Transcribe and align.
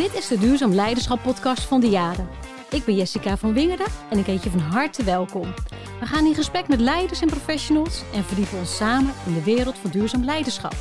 Dit 0.00 0.14
is 0.14 0.28
de 0.28 0.38
Duurzaam 0.38 0.72
Leiderschap 0.72 1.22
podcast 1.22 1.62
van 1.62 1.80
de 1.80 1.88
Jaren. 1.88 2.28
Ik 2.70 2.84
ben 2.84 2.94
Jessica 2.94 3.36
van 3.36 3.52
Wingerden 3.52 3.86
en 4.10 4.18
ik 4.18 4.26
heet 4.26 4.42
je 4.42 4.50
van 4.50 4.60
harte 4.60 5.04
welkom. 5.04 5.54
We 6.00 6.06
gaan 6.06 6.26
in 6.26 6.34
gesprek 6.34 6.68
met 6.68 6.80
leiders 6.80 7.20
en 7.20 7.28
professionals 7.28 8.02
en 8.14 8.24
verdiepen 8.24 8.58
ons 8.58 8.76
samen 8.76 9.12
in 9.26 9.34
de 9.34 9.42
wereld 9.42 9.78
van 9.78 9.90
duurzaam 9.90 10.24
leiderschap. 10.24 10.74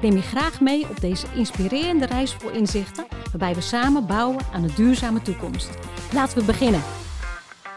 Neem 0.00 0.12
je 0.12 0.22
graag 0.22 0.60
mee 0.60 0.88
op 0.88 1.00
deze 1.00 1.26
inspirerende 1.34 2.06
reis 2.06 2.32
vol 2.34 2.50
inzichten, 2.50 3.06
waarbij 3.30 3.54
we 3.54 3.60
samen 3.60 4.06
bouwen 4.06 4.44
aan 4.52 4.62
een 4.62 4.74
duurzame 4.76 5.22
toekomst. 5.22 5.70
Laten 6.12 6.38
we 6.38 6.44
beginnen. 6.44 6.82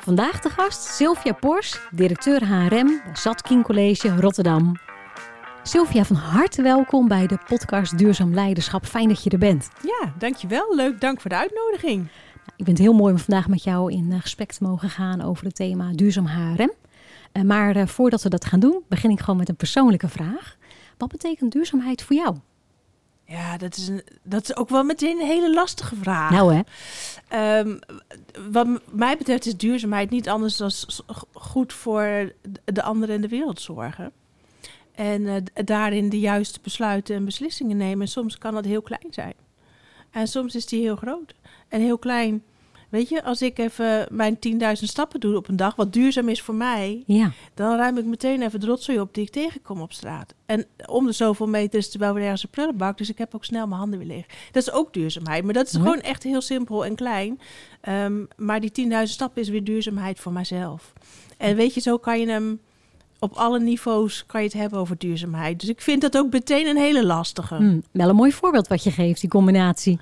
Vandaag 0.02 0.39
de 0.39 0.50
gast 0.50 0.84
Sylvia 0.84 1.34
Pors, 1.34 1.80
directeur 1.91 2.48
HRM 2.48 2.88
bij 2.88 3.16
Zatkin 3.16 3.64
College 3.64 4.16
Rotterdam. 4.16 4.87
Sylvia, 5.67 6.05
van 6.05 6.16
harte 6.16 6.62
welkom 6.62 7.07
bij 7.07 7.27
de 7.27 7.38
podcast 7.48 7.98
Duurzaam 7.98 8.34
Leiderschap. 8.34 8.85
Fijn 8.85 9.08
dat 9.08 9.23
je 9.23 9.30
er 9.30 9.38
bent. 9.38 9.70
Ja, 9.84 10.13
dankjewel. 10.17 10.75
Leuk, 10.75 11.02
dank 11.02 11.21
voor 11.21 11.30
de 11.30 11.38
uitnodiging. 11.38 12.08
Ik 12.45 12.66
vind 12.66 12.67
het 12.67 12.77
heel 12.77 12.94
mooi 12.94 13.13
om 13.13 13.20
vandaag 13.20 13.48
met 13.48 13.63
jou 13.63 13.91
in 13.91 14.11
eh, 14.11 14.22
gesprek 14.22 14.52
te 14.52 14.63
mogen 14.63 14.89
gaan 14.89 15.22
over 15.22 15.45
het 15.45 15.55
thema 15.55 15.91
duurzaam 15.91 16.25
HRM. 16.25 16.72
Eh, 17.31 17.44
maar 17.44 17.75
eh, 17.75 17.88
voordat 17.88 18.23
we 18.23 18.30
dat 18.30 18.45
gaan 18.45 18.59
doen, 18.59 18.84
begin 18.88 19.09
ik 19.09 19.20
gewoon 19.20 19.38
met 19.38 19.49
een 19.49 19.55
persoonlijke 19.55 20.08
vraag. 20.08 20.58
Wat 20.98 21.09
betekent 21.09 21.52
duurzaamheid 21.52 22.03
voor 22.03 22.16
jou? 22.16 22.36
Ja, 23.25 23.58
dat 23.58 23.77
is, 23.77 23.88
een, 23.88 24.03
dat 24.23 24.44
is 24.44 24.55
ook 24.55 24.70
wel 24.70 24.84
meteen 24.84 25.20
een 25.20 25.27
hele 25.27 25.53
lastige 25.53 25.95
vraag. 25.95 26.31
Nou 26.31 26.63
hè? 27.30 27.59
Um, 27.59 27.80
wat 28.52 28.67
mij 28.91 29.17
betreft 29.17 29.45
is 29.45 29.58
duurzaamheid 29.58 30.09
niet 30.09 30.30
anders 30.30 30.58
dan 30.58 30.72
goed 31.34 31.73
voor 31.73 32.34
de 32.66 32.81
anderen 32.81 33.16
en 33.16 33.22
de 33.22 33.27
wereld 33.27 33.61
zorgen. 33.61 34.11
En 34.98 35.22
uh, 35.22 35.36
daarin 35.53 36.09
de 36.09 36.20
juiste 36.20 36.59
besluiten 36.64 37.16
en 37.16 37.26
beslissingen 37.26 37.78
nemen. 37.78 38.02
En 38.02 38.08
soms 38.08 38.38
kan 38.38 38.53
dat 38.53 38.66
heel 38.66 38.81
klein 38.81 39.08
zijn. 39.09 39.34
En 40.12 40.28
soms 40.28 40.56
is 40.56 40.66
die 40.66 40.81
heel 40.81 40.95
groot. 40.95 41.34
En 41.67 41.81
heel 41.81 41.98
klein. 41.98 42.44
Weet 42.89 43.09
je, 43.09 43.23
als 43.23 43.42
ik 43.42 43.58
even 43.58 44.08
mijn 44.12 44.38
10.000 44.50 44.62
stappen 44.72 45.20
doe 45.20 45.36
op 45.36 45.48
een 45.48 45.56
dag, 45.56 45.76
wat 45.76 45.94
duurzaam 45.94 46.30
is 46.30 46.42
voor 46.42 46.56
mij, 46.56 47.04
ja. 47.06 47.31
dan 47.54 47.78
ruim 47.78 47.98
ik 47.98 48.06
meteen 48.06 48.42
even 48.42 48.59
de 48.59 48.66
rotzooi 48.66 49.00
op 49.00 49.14
die 49.14 49.23
ik 49.23 49.31
tegenkom 49.31 49.81
op 49.81 49.94
straat. 49.94 50.34
En 50.45 50.66
om 50.86 51.06
de 51.06 51.11
zoveel 51.11 51.48
meter 51.48 51.80
is 51.80 51.94
er 51.94 52.00
wel 52.00 52.14
weer 52.14 52.23
ergens 52.23 52.44
een 52.44 52.50
prullenbak, 52.50 52.98
dus 52.98 53.09
ik 53.09 53.17
heb 53.17 53.36
ook 53.36 53.45
snel 53.45 53.67
mijn 53.67 53.80
handen 53.80 54.00
weer 54.00 54.08
leeg. 54.08 54.26
Dat 54.52 54.67
is 54.67 54.72
ook 54.72 54.94
duurzaamheid, 54.94 55.44
maar 55.44 55.54
dat 55.54 55.67
is 55.67 55.72
gewoon 55.72 56.02
echt 56.02 56.23
heel 56.23 56.42
simpel 56.42 56.86
en 56.86 56.95
klein. 56.95 57.39
Um, 57.89 58.28
maar 58.36 58.59
die 58.59 58.89
10.000 58.89 59.04
stappen 59.04 59.42
is 59.42 59.50
weer 59.50 59.64
duurzaamheid 59.64 60.20
voor 60.20 60.32
mijzelf. 60.32 60.94
En 61.38 61.56
weet 61.56 61.73
je, 61.73 61.82
zo 61.82 61.98
kan 61.98 62.20
je 62.20 62.28
hem 62.28 62.59
op 63.20 63.34
alle 63.34 63.60
niveaus 63.60 64.26
kan 64.26 64.42
je 64.42 64.48
het 64.48 64.58
hebben 64.58 64.80
over 64.80 64.98
duurzaamheid. 64.98 65.60
Dus 65.60 65.70
ik 65.70 65.82
vind 65.82 66.02
dat 66.02 66.18
ook 66.18 66.32
meteen 66.32 66.68
een 66.68 66.78
hele 66.78 67.06
lastige. 67.06 67.56
Hmm, 67.56 67.84
wel 67.92 68.10
een 68.10 68.16
mooi 68.16 68.32
voorbeeld 68.32 68.68
wat 68.68 68.84
je 68.84 68.92
geeft, 68.92 69.22
die 69.22 69.30
combinatie. 69.30 70.00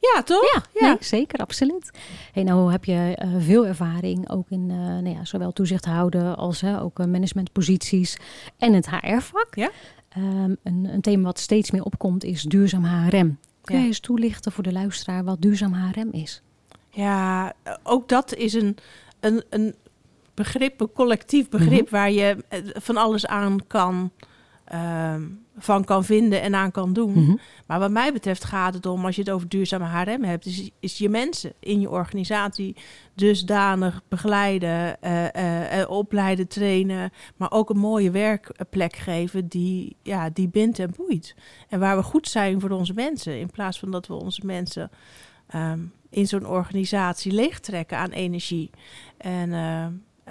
Ja, 0.00 0.22
toch? 0.22 0.52
Ja, 0.54 0.62
ja. 0.80 0.88
Nee, 0.88 0.96
zeker, 1.00 1.38
absoluut. 1.38 1.90
Hey, 2.32 2.42
nou 2.42 2.70
heb 2.70 2.84
je 2.84 3.18
uh, 3.24 3.34
veel 3.38 3.66
ervaring 3.66 4.30
ook 4.30 4.50
in 4.50 4.70
uh, 4.70 4.76
nou 4.76 5.08
ja, 5.08 5.24
zowel 5.24 5.52
toezicht 5.52 5.84
houden 5.84 6.36
als 6.36 6.64
ook 6.64 6.98
managementposities 6.98 8.18
en 8.58 8.72
het 8.72 8.90
HR-vak. 8.90 9.54
Ja? 9.54 9.70
Um, 10.16 10.56
een, 10.62 10.88
een, 10.92 11.00
thema 11.00 11.22
wat 11.22 11.38
steeds 11.38 11.70
meer 11.70 11.82
opkomt 11.82 12.24
is 12.24 12.42
duurzaam 12.42 12.84
HRM. 12.84 13.38
Kun 13.60 13.74
je 13.74 13.80
ja. 13.80 13.86
eens 13.86 14.00
toelichten 14.00 14.52
voor 14.52 14.62
de 14.62 14.72
luisteraar 14.72 15.24
wat 15.24 15.42
duurzaam 15.42 15.72
HRM 15.72 16.08
is? 16.10 16.42
Ja, 16.90 17.52
ook 17.82 18.08
dat 18.08 18.34
is 18.34 18.54
een, 18.54 18.76
een, 19.20 19.42
een 19.50 19.74
begrip, 20.38 20.80
een 20.80 20.92
collectief 20.92 21.48
begrip, 21.48 21.70
mm 21.70 21.76
-hmm. 21.76 21.90
waar 21.90 22.10
je 22.10 22.36
van 22.80 22.96
alles 22.96 23.26
aan 23.26 23.66
kan, 23.66 24.10
uh, 24.74 25.14
van 25.58 25.84
kan 25.84 26.04
vinden 26.04 26.40
en 26.40 26.54
aan 26.54 26.70
kan 26.70 26.92
doen. 26.92 27.10
Mhm. 27.10 27.20
Mm 27.20 27.26
-hmm. 27.26 27.38
Maar 27.66 27.78
wat 27.78 27.90
mij 27.90 28.12
betreft 28.12 28.44
gaat 28.44 28.74
het 28.74 28.86
om, 28.86 29.04
als 29.04 29.16
je 29.16 29.22
het 29.22 29.30
over 29.30 29.48
duurzame 29.48 29.84
HRM 29.84 30.24
hebt, 30.24 30.46
is, 30.46 30.70
is 30.80 30.98
je 30.98 31.08
mensen 31.08 31.52
in 31.60 31.80
je 31.80 31.90
organisatie 31.90 32.76
dusdanig 33.14 34.02
begeleiden, 34.08 34.96
uh, 35.04 35.24
uh, 35.24 35.90
opleiden, 35.90 36.48
trainen, 36.48 37.10
maar 37.36 37.50
ook 37.52 37.70
een 37.70 37.78
mooie 37.78 38.10
werkplek 38.10 38.96
geven 38.96 39.48
die, 39.48 39.96
ja, 40.02 40.30
die 40.30 40.48
bindt 40.48 40.78
en 40.78 40.94
boeit. 40.96 41.34
En 41.68 41.80
waar 41.80 41.96
we 41.96 42.02
goed 42.02 42.28
zijn 42.28 42.60
voor 42.60 42.70
onze 42.70 42.94
mensen, 42.94 43.38
in 43.38 43.50
plaats 43.50 43.78
van 43.78 43.90
dat 43.90 44.06
we 44.06 44.14
onze 44.14 44.42
mensen 44.44 44.90
um, 45.54 45.92
in 46.10 46.26
zo'n 46.26 46.46
organisatie 46.46 47.32
leegtrekken 47.32 47.98
aan 47.98 48.10
energie. 48.10 48.70
En 49.16 49.52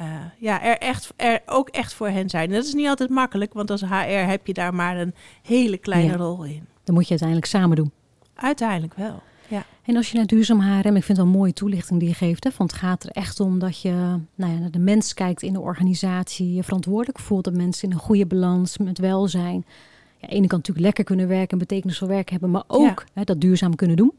uh, 0.01 0.25
ja, 0.37 0.63
er, 0.63 0.77
echt, 0.77 1.13
er 1.15 1.41
ook 1.45 1.69
echt 1.69 1.93
voor 1.93 2.07
hen 2.07 2.29
zijn. 2.29 2.49
En 2.49 2.55
dat 2.55 2.65
is 2.65 2.73
niet 2.73 2.87
altijd 2.87 3.09
makkelijk, 3.09 3.53
want 3.53 3.71
als 3.71 3.81
HR 3.81 4.27
heb 4.27 4.47
je 4.47 4.53
daar 4.53 4.73
maar 4.73 4.97
een 4.97 5.13
hele 5.41 5.77
kleine 5.77 6.11
ja. 6.11 6.17
rol 6.17 6.43
in. 6.43 6.67
Dan 6.83 6.95
moet 6.95 7.03
je 7.03 7.09
uiteindelijk 7.09 7.47
samen 7.47 7.75
doen. 7.75 7.91
Uiteindelijk 8.33 8.93
wel, 8.93 9.21
ja. 9.47 9.65
En 9.83 9.95
als 9.95 10.11
je 10.11 10.17
naar 10.17 10.25
duurzaam 10.25 10.59
HRM, 10.59 10.95
ik 10.95 11.03
vind 11.03 11.07
het 11.07 11.17
wel 11.17 11.25
een 11.25 11.31
mooie 11.31 11.53
toelichting 11.53 11.99
die 11.99 12.09
je 12.09 12.15
geeft. 12.15 12.43
Hè? 12.43 12.49
Want 12.57 12.71
het 12.71 12.79
gaat 12.79 13.03
er 13.03 13.09
echt 13.09 13.39
om 13.39 13.59
dat 13.59 13.81
je 13.81 13.91
nou 14.35 14.53
ja, 14.53 14.59
naar 14.59 14.71
de 14.71 14.79
mens 14.79 15.13
kijkt 15.13 15.41
in 15.41 15.53
de 15.53 15.59
organisatie. 15.59 16.53
Je 16.53 16.63
verantwoordelijk 16.63 17.19
voelt 17.19 17.43
dat 17.43 17.53
mensen 17.53 17.89
in 17.89 17.93
een 17.93 18.01
goede 18.01 18.25
balans 18.25 18.77
met 18.77 18.99
welzijn. 18.99 19.65
Ja, 19.65 20.23
aan 20.23 20.29
de 20.29 20.35
ene 20.35 20.47
kant 20.47 20.51
natuurlijk 20.51 20.85
lekker 20.85 21.03
kunnen 21.03 21.27
werken 21.27 21.51
en 21.51 21.57
betekenisvol 21.57 22.07
werk 22.07 22.29
hebben. 22.29 22.51
Maar 22.51 22.63
ook 22.67 23.03
ja. 23.05 23.11
hè, 23.13 23.23
dat 23.23 23.41
duurzaam 23.41 23.75
kunnen 23.75 23.97
doen. 23.97 24.13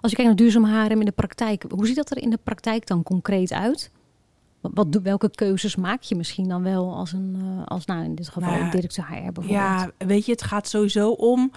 Als 0.00 0.10
je 0.10 0.16
kijkt 0.16 0.24
naar 0.24 0.36
duurzaam 0.36 0.64
HRM 0.64 0.98
in 0.98 1.04
de 1.04 1.12
praktijk. 1.12 1.64
Hoe 1.68 1.86
ziet 1.86 1.96
dat 1.96 2.10
er 2.10 2.22
in 2.22 2.30
de 2.30 2.38
praktijk 2.42 2.86
dan 2.86 3.02
concreet 3.02 3.52
uit? 3.52 3.90
Wat, 4.60 4.98
welke 5.02 5.30
keuzes 5.30 5.76
maak 5.76 6.02
je 6.02 6.16
misschien 6.16 6.48
dan 6.48 6.62
wel 6.62 6.94
als 6.94 7.12
een, 7.12 7.36
uh, 7.36 7.66
als 7.66 7.84
nou 7.84 8.04
in 8.04 8.14
dit 8.14 8.28
geval 8.28 8.58
nou, 8.58 8.70
directeur 8.70 9.06
HR 9.08 9.14
bijvoorbeeld? 9.14 9.48
Ja, 9.48 9.90
weet 9.98 10.26
je, 10.26 10.32
het 10.32 10.42
gaat 10.42 10.68
sowieso 10.68 11.10
om 11.10 11.50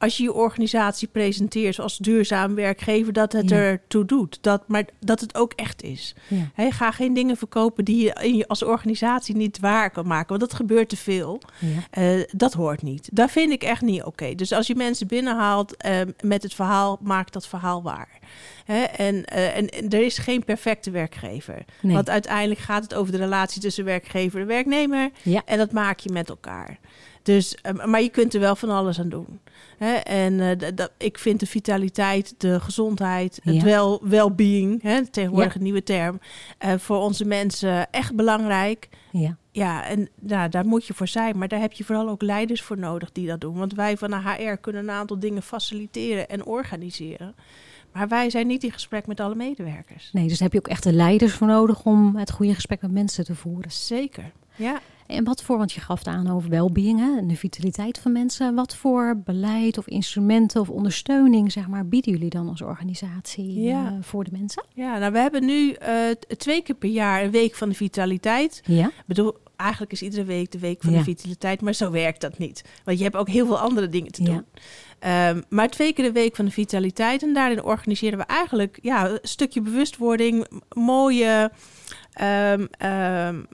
als 0.00 0.16
je 0.16 0.22
je 0.22 0.32
organisatie 0.32 1.08
presenteert 1.08 1.78
als 1.78 1.98
duurzaam 1.98 2.54
werkgever, 2.54 3.12
dat 3.12 3.32
het 3.32 3.48
ja. 3.48 3.56
ertoe 3.56 4.04
doet. 4.04 4.38
Dat, 4.40 4.62
maar 4.68 4.84
dat 5.00 5.20
het 5.20 5.34
ook 5.34 5.52
echt 5.52 5.82
is. 5.82 6.14
Ja. 6.28 6.50
He, 6.54 6.70
ga 6.70 6.90
geen 6.90 7.14
dingen 7.14 7.36
verkopen 7.36 7.84
die 7.84 8.12
je, 8.36 8.48
als 8.48 8.62
organisatie 8.62 9.36
niet 9.36 9.58
waar 9.58 9.90
kan 9.90 10.06
maken. 10.06 10.28
Want 10.28 10.40
dat 10.40 10.54
gebeurt 10.54 10.88
te 10.88 10.96
veel. 10.96 11.40
Ja. 11.58 12.02
Uh, 12.02 12.24
dat 12.30 12.52
hoort 12.52 12.82
niet. 12.82 13.08
Dat 13.12 13.30
vind 13.30 13.52
ik 13.52 13.62
echt 13.62 13.82
niet 13.82 13.98
oké. 13.98 14.08
Okay. 14.08 14.34
Dus 14.34 14.52
als 14.52 14.66
je 14.66 14.74
mensen 14.74 15.06
binnenhaalt 15.06 15.84
uh, 15.86 16.00
met 16.20 16.42
het 16.42 16.54
verhaal, 16.54 16.98
maak 17.02 17.32
dat 17.32 17.46
verhaal 17.46 17.82
waar. 17.82 18.18
He, 18.64 18.82
en, 18.82 19.14
uh, 19.14 19.56
en, 19.56 19.68
en, 19.68 19.88
er 19.88 20.04
is 20.04 20.18
geen 20.18 20.44
perfecte 20.44 20.90
werkgever. 20.90 21.64
Nee. 21.82 21.94
Want 21.94 22.10
uiteindelijk 22.10 22.60
gaat 22.60 22.82
het 22.82 22.94
over 22.94 23.12
de 23.12 23.18
relatie 23.18 23.60
tussen 23.60 23.84
werkgever 23.84 24.40
en 24.40 24.46
werknemer. 24.46 25.10
En 25.44 25.58
dat 25.58 25.72
maak 25.72 25.98
je 25.98 26.12
met 26.12 26.28
elkaar. 26.28 26.78
Dus, 27.22 27.56
uh, 27.76 27.84
maar 27.84 28.02
je 28.02 28.08
kunt 28.08 28.34
er 28.34 28.40
wel 28.40 28.56
van 28.56 28.68
alles 28.70 29.00
aan 29.00 29.08
doen. 29.08 29.40
Hè? 29.78 29.92
En 29.94 30.32
uh, 30.32 30.50
dat, 30.74 30.90
ik 30.96 31.18
vind 31.18 31.40
de 31.40 31.46
vitaliteit, 31.46 32.34
de 32.38 32.60
gezondheid, 32.60 33.40
Ja. 33.42 33.52
het 33.52 33.62
wel, 33.62 34.00
well-being, 34.02 34.82
hè, 34.82 35.06
tegenwoordig 35.06 35.52
Ja. 35.52 35.56
een 35.58 35.62
nieuwe 35.64 35.82
term, 35.82 36.20
uh, 36.64 36.72
voor 36.78 36.96
onze 36.98 37.24
mensen 37.24 37.90
echt 37.90 38.14
belangrijk. 38.14 38.88
Ja. 39.12 39.36
Ja, 39.52 39.84
en 39.84 40.08
nou, 40.20 40.48
daar 40.48 40.66
moet 40.66 40.86
je 40.86 40.94
voor 40.94 41.08
zijn. 41.08 41.38
Maar 41.38 41.48
daar 41.48 41.60
heb 41.60 41.72
je 41.72 41.84
vooral 41.84 42.08
ook 42.08 42.22
leiders 42.22 42.62
voor 42.62 42.78
nodig 42.78 43.12
die 43.12 43.26
dat 43.26 43.40
doen. 43.40 43.54
Want 43.58 43.74
wij 43.74 43.96
van 43.96 44.10
de 44.10 44.16
HR 44.16 44.54
kunnen 44.56 44.82
een 44.82 44.90
aantal 44.90 45.18
dingen 45.18 45.42
faciliteren 45.42 46.28
en 46.28 46.44
organiseren. 46.44 47.34
Maar 47.92 48.08
wij 48.08 48.30
zijn 48.30 48.46
niet 48.46 48.64
in 48.64 48.72
gesprek 48.72 49.06
met 49.06 49.20
alle 49.20 49.34
medewerkers. 49.34 50.10
Nee, 50.12 50.28
dus 50.28 50.40
heb 50.40 50.52
je 50.52 50.58
ook 50.58 50.68
echt 50.68 50.82
de 50.82 50.92
leiders 50.92 51.32
voor 51.32 51.46
nodig 51.46 51.84
om 51.84 52.16
het 52.16 52.30
goede 52.30 52.54
gesprek 52.54 52.82
met 52.82 52.90
mensen 52.92 53.24
te 53.24 53.34
voeren. 53.34 53.70
Zeker, 53.72 54.32
ja. 54.56 54.80
En 55.10 55.24
wat 55.24 55.42
voor, 55.42 55.58
want 55.58 55.72
je 55.72 55.80
gaf 55.80 55.98
het 55.98 56.08
aan 56.08 56.30
over 56.30 56.50
welbeing 56.50 57.00
en 57.18 57.28
de 57.28 57.36
vitaliteit 57.36 57.98
van 57.98 58.12
mensen. 58.12 58.54
Wat 58.54 58.76
voor 58.76 59.20
beleid 59.24 59.78
of 59.78 59.86
instrumenten 59.86 60.60
of 60.60 60.68
ondersteuning 60.70 61.52
zeg 61.52 61.68
maar, 61.68 61.86
bieden 61.86 62.12
jullie 62.12 62.30
dan 62.30 62.48
als 62.48 62.62
organisatie 62.62 63.60
Ja. 63.60 63.84
uh, 63.92 63.98
voor 64.00 64.24
de 64.24 64.30
mensen? 64.32 64.64
Ja, 64.74 64.98
nou 64.98 65.12
we 65.12 65.18
hebben 65.18 65.44
nu 65.44 65.68
uh, 65.82 66.10
twee 66.36 66.62
keer 66.62 66.74
per 66.74 66.88
jaar 66.88 67.22
een 67.24 67.30
week 67.30 67.54
van 67.54 67.68
de 67.68 67.74
vitaliteit. 67.74 68.62
Ja. 68.64 68.86
Ik 68.86 69.02
bedoel, 69.06 69.36
eigenlijk 69.56 69.92
is 69.92 70.02
iedere 70.02 70.24
week 70.24 70.50
de 70.52 70.58
week 70.58 70.82
van 70.82 70.92
Ja. 70.92 70.98
de 70.98 71.04
vitaliteit, 71.04 71.60
maar 71.60 71.74
zo 71.74 71.90
werkt 71.90 72.20
dat 72.20 72.38
niet. 72.38 72.64
Want 72.84 72.98
je 72.98 73.04
hebt 73.04 73.16
ook 73.16 73.28
heel 73.28 73.46
veel 73.46 73.58
andere 73.58 73.88
dingen 73.88 74.12
te 74.12 74.22
Ja. 74.22 74.28
doen. 74.28 74.44
Um, 75.36 75.42
maar 75.48 75.68
twee 75.68 75.92
keer 75.92 76.04
de 76.04 76.12
week 76.12 76.36
van 76.36 76.44
de 76.44 76.50
vitaliteit. 76.50 77.22
En 77.22 77.32
daarin 77.34 77.62
organiseren 77.62 78.18
we 78.18 78.24
eigenlijk 78.24 78.78
ja, 78.82 79.08
een 79.08 79.18
stukje 79.22 79.60
bewustwording, 79.60 80.46
mooie 80.74 81.50
um, 82.22 82.68
um, 82.88 83.46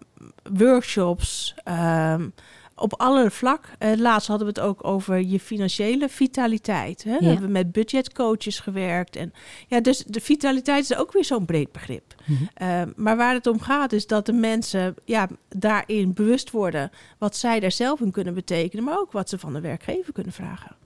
workshops. 0.53 1.55
Um, 1.65 2.33
op 2.77 2.95
alle 3.01 3.31
vlak. 3.31 3.71
Uh, 3.79 3.97
laatst 3.97 4.29
hadden 4.29 4.47
we 4.47 4.61
het 4.61 4.69
ook 4.69 4.87
over 4.87 5.21
je 5.21 5.41
financiële 5.41 6.09
vitaliteit. 6.09 7.05
Hè? 7.05 7.13
Ja. 7.13 7.19
We 7.19 7.27
hebben 7.27 7.53
met 7.53 7.73
budgetcoaches 7.73 8.59
gewerkt. 8.59 9.17
En, 9.17 9.33
ja, 9.67 9.81
dus 9.81 10.05
de 10.07 10.21
vitaliteit 10.21 10.91
is 10.91 10.97
ook 10.97 11.13
weer 11.13 11.25
zo'n 11.25 11.45
breed 11.45 11.73
begrip. 11.73 12.15
Mhm. 12.25 12.43
Uh, 12.63 12.83
maar 12.97 13.17
waar 13.17 13.35
het 13.35 13.47
om 13.47 13.61
gaat 13.61 13.93
is 13.93 14.07
dat 14.07 14.27
de 14.27 14.33
mensen 14.33 14.95
ja, 15.05 15.29
daarin 15.49 16.13
bewust 16.13 16.51
worden... 16.51 16.91
wat 17.19 17.37
zij 17.37 17.61
daar 17.61 17.73
zelf 17.73 18.01
in 18.01 18.11
kunnen 18.11 18.35
betekenen... 18.35 18.85
maar 18.85 18.99
ook 18.99 19.13
wat 19.13 19.29
ze 19.29 19.39
van 19.39 19.53
de 19.53 19.61
werkgever 19.61 20.13
kunnen 20.13 20.33
vragen. 20.33 20.77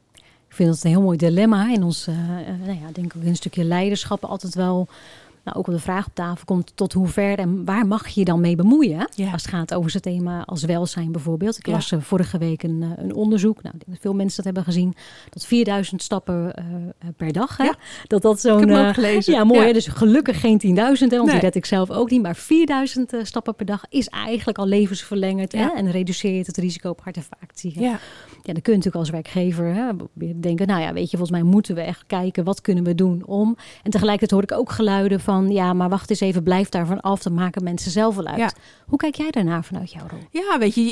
Ik 0.49 0.56
vind 0.56 0.69
dat 0.69 0.85
een 0.85 0.91
heel 0.91 1.03
mooi 1.03 1.17
dilemma 1.17 1.73
in 1.73 1.82
ons, 1.82 2.09
uh, 2.09 2.17
nou 2.65 2.79
ja, 2.81 2.91
denk 2.93 3.15
ik 3.15 3.17
ook 3.17 3.25
een 3.25 3.37
stukje 3.37 3.65
leiderschap 3.65 4.25
altijd 4.25 4.55
wel 4.55 4.88
nou, 5.44 5.58
ook 5.58 5.66
op 5.66 5.72
de 5.75 5.81
vraag 5.81 6.06
op 6.06 6.14
tafel 6.14 6.44
komt 6.44 6.72
tot 6.75 6.92
hoe 6.92 7.06
ver 7.06 7.38
en 7.38 7.64
waar 7.64 7.87
mag 7.87 8.08
je 8.08 8.20
je 8.20 8.26
dan 8.26 8.40
mee 8.40 8.56
bemoeien? 8.56 9.08
Ja. 9.14 9.32
Als 9.32 9.42
het 9.42 9.50
gaat 9.50 9.75
over 9.75 9.90
zo'n 9.90 10.00
thema 10.00 10.44
als 10.44 10.64
welzijn 10.64 11.12
bijvoorbeeld. 11.12 11.58
Ik 11.58 11.66
las 11.66 11.92
eh, 11.92 12.00
vorige 12.00 12.38
week 12.38 12.62
een, 12.62 12.82
eh, 12.82 13.04
een 13.04 13.14
onderzoek, 13.14 13.62
nou, 13.62 13.75
ik 13.75 13.81
denk 13.81 13.90
dat 13.92 14.00
veel 14.02 14.14
mensen 14.14 14.37
dat 14.37 14.44
hebben 14.44 14.64
gezien, 14.64 14.94
dat 15.31 15.46
4000 15.46 16.02
stappen 16.02 16.54
eh, 16.54 16.64
per 17.16 17.32
dag, 17.32 17.56
hè? 17.56 17.64
Ja. 17.64 17.75
dat 18.06 18.22
dat 18.22 18.40
zo'n... 18.40 18.94
gelezen. 18.94 19.32
ja, 19.32 19.44
mooi. 19.44 19.66
Hè? 19.66 19.72
Dus 19.72 19.87
gelukkig 19.87 20.40
geen 20.40 20.60
10.000, 20.66 20.69
hè, 20.75 20.87
want 20.87 21.10
Nee. 21.10 21.31
die 21.31 21.38
red 21.40 21.54
ik 21.54 21.64
zelf 21.66 21.90
ook 21.90 22.10
niet. 22.10 22.22
Maar 22.22 22.36
4000 22.36 23.12
eh, 23.12 23.20
stappen 23.25 23.54
per 23.54 23.66
dag 23.66 23.84
is 23.88 24.06
eigenlijk 24.08 24.58
al 24.58 24.66
levensverlengend. 24.66 25.52
Hè? 25.52 25.69
En 25.69 25.90
reduceert 25.90 26.46
het 26.46 26.56
risico 26.56 26.90
op 26.90 27.00
hart- 27.02 27.16
en 27.16 27.22
vaatziekten. 27.40 27.82
Ja. 27.82 27.98
Ja, 28.50 28.56
dan 28.56 28.64
kun 28.64 28.73
je 28.73 28.79
natuurlijk 28.79 29.05
als 29.05 29.23
werkgever 29.23 29.75
hè, 29.75 29.91
denken, 30.41 30.67
nou 30.67 30.81
ja, 30.81 30.93
weet 30.93 31.11
je, 31.11 31.17
volgens 31.17 31.41
mij 31.41 31.50
moeten 31.50 31.75
we 31.75 31.81
echt 31.81 32.06
kijken, 32.06 32.44
wat 32.44 32.61
kunnen 32.61 32.85
we 32.85 32.94
doen 32.94 33.26
om. 33.26 33.56
En 33.82 33.91
tegelijkertijd 33.91 34.31
hoor 34.31 34.43
ik 34.43 34.52
ook 34.52 34.73
geluiden 34.73 35.20
van, 35.20 35.50
ja, 35.50 35.73
maar 35.73 35.88
wacht 35.88 36.11
eens 36.11 36.20
even, 36.20 36.43
blijf 36.43 36.69
daarvan 36.69 37.00
af, 37.00 37.23
dan 37.23 37.35
maken 37.35 37.64
mensen 37.64 37.91
zelf 37.91 38.14
wel 38.17 38.26
uit. 38.26 38.38
Ja. 38.38 38.52
Hoe 38.87 38.99
kijk 38.99 39.14
jij 39.14 39.31
daarnaar 39.31 39.64
vanuit 39.64 39.93
jouw 39.93 40.06
rol? 40.08 40.20
Ja, 40.31 40.58
weet 40.58 40.75
je, 40.75 40.82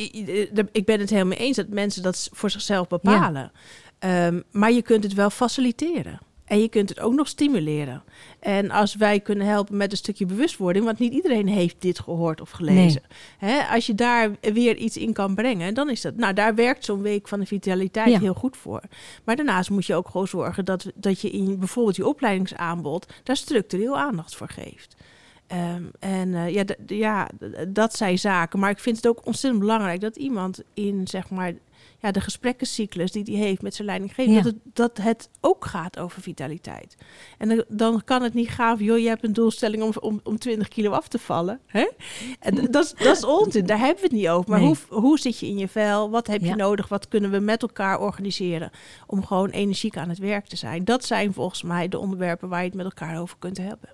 ik 0.73 0.85
ben 0.85 1.01
het 1.01 1.11
helemaal 1.11 1.39
eens 1.39 1.57
dat 1.57 1.69
mensen 1.69 2.03
dat 2.03 2.29
voor 2.33 2.51
zichzelf 2.51 2.89
bepalen. 2.89 3.53
Ehm, 3.99 4.41
maar 4.51 4.73
je 4.73 4.83
kunt 4.83 5.05
het 5.05 5.15
wel 5.15 5.31
faciliteren. 5.31 6.19
En 6.49 6.61
je 6.61 6.69
kunt 6.69 6.89
het 6.89 7.01
ook 7.01 7.15
nog 7.15 7.29
stimuleren. 7.29 8.03
En 8.41 8.71
als 8.71 8.95
wij 8.95 9.21
kunnen 9.21 9.47
helpen 9.47 9.77
met 9.77 9.91
een 9.91 9.97
stukje 9.97 10.27
bewustwording, 10.27 10.85
want 10.85 10.99
niet 10.99 11.13
iedereen 11.13 11.49
heeft 11.49 11.77
dit 11.79 11.99
gehoord 11.99 12.41
of 12.41 12.51
gelezen. 12.51 13.03
Hè, 13.39 13.61
als 13.63 13.87
je 13.87 13.95
daar 13.95 14.31
weer 14.41 14.77
iets 14.77 14.97
in 14.97 15.13
kan 15.13 15.35
brengen, 15.35 15.75
dan 15.75 15.91
is 15.91 16.01
dat. 16.01 16.17
Nou, 16.17 16.35
daar 16.35 16.55
werkt 16.55 16.85
zo'n 16.85 17.03
week 17.03 17.29
van 17.29 17.41
de 17.41 17.47
vitaliteit 17.47 18.11
Ja. 18.11 18.19
heel 18.19 18.35
goed 18.35 18.57
voor. 18.57 18.83
Maar 19.25 19.37
daarnaast 19.37 19.71
moet 19.71 19.87
je 19.87 19.95
ook 19.95 20.09
gewoon 20.09 20.29
zorgen 20.29 20.65
dat, 20.65 20.91
dat 20.95 21.21
je 21.21 21.31
in 21.31 21.59
bijvoorbeeld 21.59 21.97
je 21.97 22.07
opleidingsaanbod 22.07 23.07
daar 23.23 23.37
structureel 23.37 23.99
aandacht 23.99 24.37
voor 24.37 24.49
geeft. 24.49 24.97
Ehm, 25.47 25.83
en 25.99 26.35
eh, 26.35 26.55
ja, 26.55 26.65
ja, 26.87 27.29
dat 27.69 27.95
zijn 27.97 28.19
zaken. 28.19 28.59
Maar 28.59 28.71
ik 28.71 28.79
vind 28.79 28.97
het 28.97 29.07
ook 29.07 29.27
ontzettend 29.27 29.63
belangrijk 29.63 30.01
dat 30.01 30.17
iemand 30.17 30.63
in 30.75 31.07
zeg 31.07 31.31
maar 31.31 31.53
ja, 32.01 32.11
de 32.11 32.21
gesprekkencyclus 32.21 33.13
die 33.13 33.37
hij 33.37 33.47
heeft 33.47 33.63
met 33.63 33.75
zijn 33.75 33.89
leidinggevende, 33.89 34.39
Ja. 34.39 34.43
dat, 34.45 34.53
het, 34.55 34.75
dat 34.75 34.97
het 35.05 35.29
ook 35.41 35.65
gaat 35.65 35.99
over 35.99 36.23
vitaliteit. 36.23 36.97
En 37.39 37.49
dan, 37.49 37.65
dan 37.69 38.05
kan 38.05 38.23
het 38.23 38.35
niet 38.35 38.49
gaan 38.49 38.77
van, 38.77 38.87
joh, 38.87 38.99
je 38.99 39.09
hebt 39.09 39.25
een 39.25 39.33
doelstelling 39.33 39.83
om, 39.83 39.93
om, 40.01 40.21
om 40.25 40.39
20 40.39 40.69
kilo 40.69 40.91
af 40.91 41.09
te 41.09 41.19
vallen. 41.19 41.61
Hè? 41.67 41.89
En 42.41 42.55
dat, 42.71 42.85
is- 42.85 43.05
dat 43.05 43.17
is 43.17 43.25
onzin, 43.25 43.67
daar 43.67 43.79
hebben 43.79 43.97
we 43.97 44.03
het 44.03 44.13
niet 44.13 44.29
over. 44.29 44.51
Maar 44.51 44.61
Nee. 44.61 44.69
hoe, 44.89 44.99
hoe 45.01 45.19
zit 45.19 45.39
je 45.39 45.47
in 45.47 45.59
je 45.59 45.69
vel? 45.69 46.11
Wat 46.11 46.27
heb 46.27 46.41
Ja. 46.41 46.49
je 46.49 46.55
nodig? 46.57 46.89
Wat 46.89 47.09
kunnen 47.09 47.31
we 47.31 47.39
met 47.39 47.63
elkaar 47.63 48.01
organiseren 48.01 48.71
om 49.07 49.25
gewoon 49.27 49.51
energiek 49.51 49.97
aan 49.97 50.09
het 50.09 50.19
werk 50.19 50.47
te 50.47 50.57
zijn? 50.57 50.85
Dat 50.85 51.05
zijn 51.05 51.33
volgens 51.33 51.63
mij 51.63 51.89
de 51.89 51.99
onderwerpen 51.99 52.49
waar 52.49 52.61
je 52.61 52.67
het 52.67 52.75
met 52.77 52.85
elkaar 52.85 53.21
over 53.21 53.37
kunt 53.39 53.57
hebben. 53.57 53.89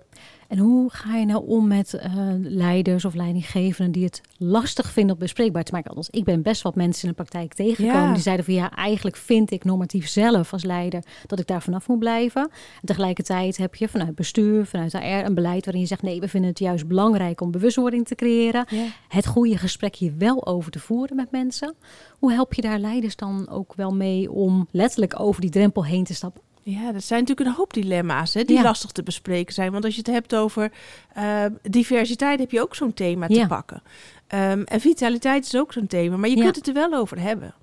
En 0.47 0.57
hoe 0.57 0.89
ga 0.91 1.15
je 1.15 1.25
nou 1.25 1.47
om 1.47 1.67
met 1.67 1.93
eh, 1.93 2.11
leiders 2.41 3.05
of 3.05 3.13
leidinggevenden 3.13 3.91
die 3.91 4.03
het 4.03 4.21
lastig 4.37 4.91
vinden 4.91 5.13
om 5.13 5.19
bespreekbaar 5.21 5.63
te 5.63 5.71
maken? 5.71 5.89
Althans, 5.89 6.09
ik 6.09 6.23
ben 6.23 6.41
best 6.41 6.61
wat 6.61 6.75
mensen 6.75 7.03
in 7.03 7.09
de 7.09 7.15
praktijk 7.15 7.53
tegengekomen 7.53 8.07
Ja. 8.07 8.13
die 8.13 8.21
zeiden 8.21 8.45
van 8.45 8.53
ja, 8.53 8.71
eigenlijk 8.71 9.15
vind 9.15 9.51
ik 9.51 9.63
normatief 9.63 10.07
zelf 10.07 10.53
als 10.53 10.63
leider 10.63 11.03
dat 11.27 11.39
ik 11.39 11.47
daar 11.47 11.61
vanaf 11.61 11.87
moet 11.87 11.99
blijven. 11.99 12.41
En 12.41 12.85
tegelijkertijd 12.85 13.57
heb 13.57 13.75
je 13.75 13.87
vanuit 13.87 14.15
bestuur, 14.15 14.65
vanuit 14.65 14.93
HR 14.93 15.05
een 15.05 15.33
beleid 15.35 15.63
waarin 15.65 15.81
je 15.81 15.87
zegt 15.87 16.01
nee, 16.01 16.19
we 16.19 16.27
vinden 16.27 16.49
het 16.49 16.59
juist 16.59 16.87
belangrijk 16.87 17.41
om 17.41 17.51
bewustwording 17.51 18.05
te 18.07 18.15
creëren. 18.15 18.65
Het 19.07 19.25
goede 19.27 19.57
gesprek 19.57 19.95
hier 19.95 20.13
wel 20.17 20.45
over 20.47 20.71
te 20.71 20.79
voeren 20.79 21.15
met 21.15 21.31
mensen. 21.31 21.75
Hoe 22.19 22.31
help 22.33 22.53
je 22.53 22.61
daar 22.61 22.79
leiders 22.79 23.15
dan 23.15 23.49
ook 23.49 23.73
wel 23.75 23.91
mee 23.95 24.31
om 24.31 24.67
letterlijk 24.71 25.19
over 25.19 25.41
die 25.41 25.49
drempel 25.49 25.85
heen 25.85 26.03
te 26.03 26.13
stappen? 26.13 26.41
Ja, 26.67 26.91
dat 26.91 27.03
zijn 27.03 27.19
natuurlijk 27.19 27.49
een 27.49 27.55
hoop 27.55 27.73
dilemma's 27.73 28.33
hè, 28.33 28.43
die 28.43 28.55
Ja. 28.57 28.63
lastig 28.63 28.91
te 28.91 29.03
bespreken 29.03 29.53
zijn. 29.53 29.71
Want 29.71 29.83
als 29.85 29.93
je 29.93 29.99
het 29.99 30.09
hebt 30.09 30.35
over 30.35 30.71
eh, 31.13 31.45
diversiteit, 31.61 32.39
heb 32.39 32.51
je 32.51 32.61
ook 32.61 32.75
zo'n 32.75 32.93
thema 32.93 33.27
te 33.27 33.45
pakken. 33.47 33.81
Ehm, 34.27 34.61
en 34.61 34.79
vitaliteit 34.79 35.45
is 35.45 35.55
ook 35.55 35.73
zo'n 35.73 35.87
thema, 35.87 36.17
maar 36.17 36.29
je 36.29 36.35
Ja. 36.37 36.43
kunt 36.43 36.55
het 36.55 36.67
er 36.67 36.73
wel 36.73 36.93
over 36.93 37.19
hebben. 37.19 37.53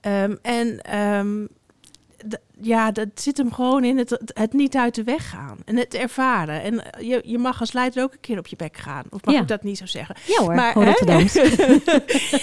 Ehm, 0.00 0.36
en 0.42 0.80
ehm, 0.80 1.44
d- 1.44 1.48
ja, 2.60 2.90
dat 2.90 3.08
zit 3.14 3.36
hem 3.36 3.52
gewoon 3.52 3.84
in 3.84 3.98
het, 3.98 4.18
het 4.34 4.52
niet 4.52 4.76
uit 4.76 4.94
de 4.94 5.02
weg 5.04 5.30
gaan 5.30 5.58
en 5.64 5.76
het 5.76 5.94
ervaren. 5.94 6.62
En 6.62 6.92
eh, 6.92 7.08
je, 7.08 7.20
je 7.24 7.38
mag 7.38 7.60
als 7.60 7.72
leider 7.72 8.02
ook 8.02 8.12
een 8.12 8.20
keer 8.20 8.38
op 8.38 8.46
je 8.46 8.56
bek 8.56 8.76
gaan. 8.76 9.04
Of 9.10 9.24
mag 9.24 9.34
Ja. 9.34 9.40
ik 9.40 9.48
dat 9.48 9.62
niet 9.62 9.78
zo 9.78 9.86
zeggen? 9.86 10.16
Ja 10.26 10.40
hoor, 10.42 10.54
Maar, 10.54 10.74
hè? 10.74 10.84
Rotterdams. 10.84 11.34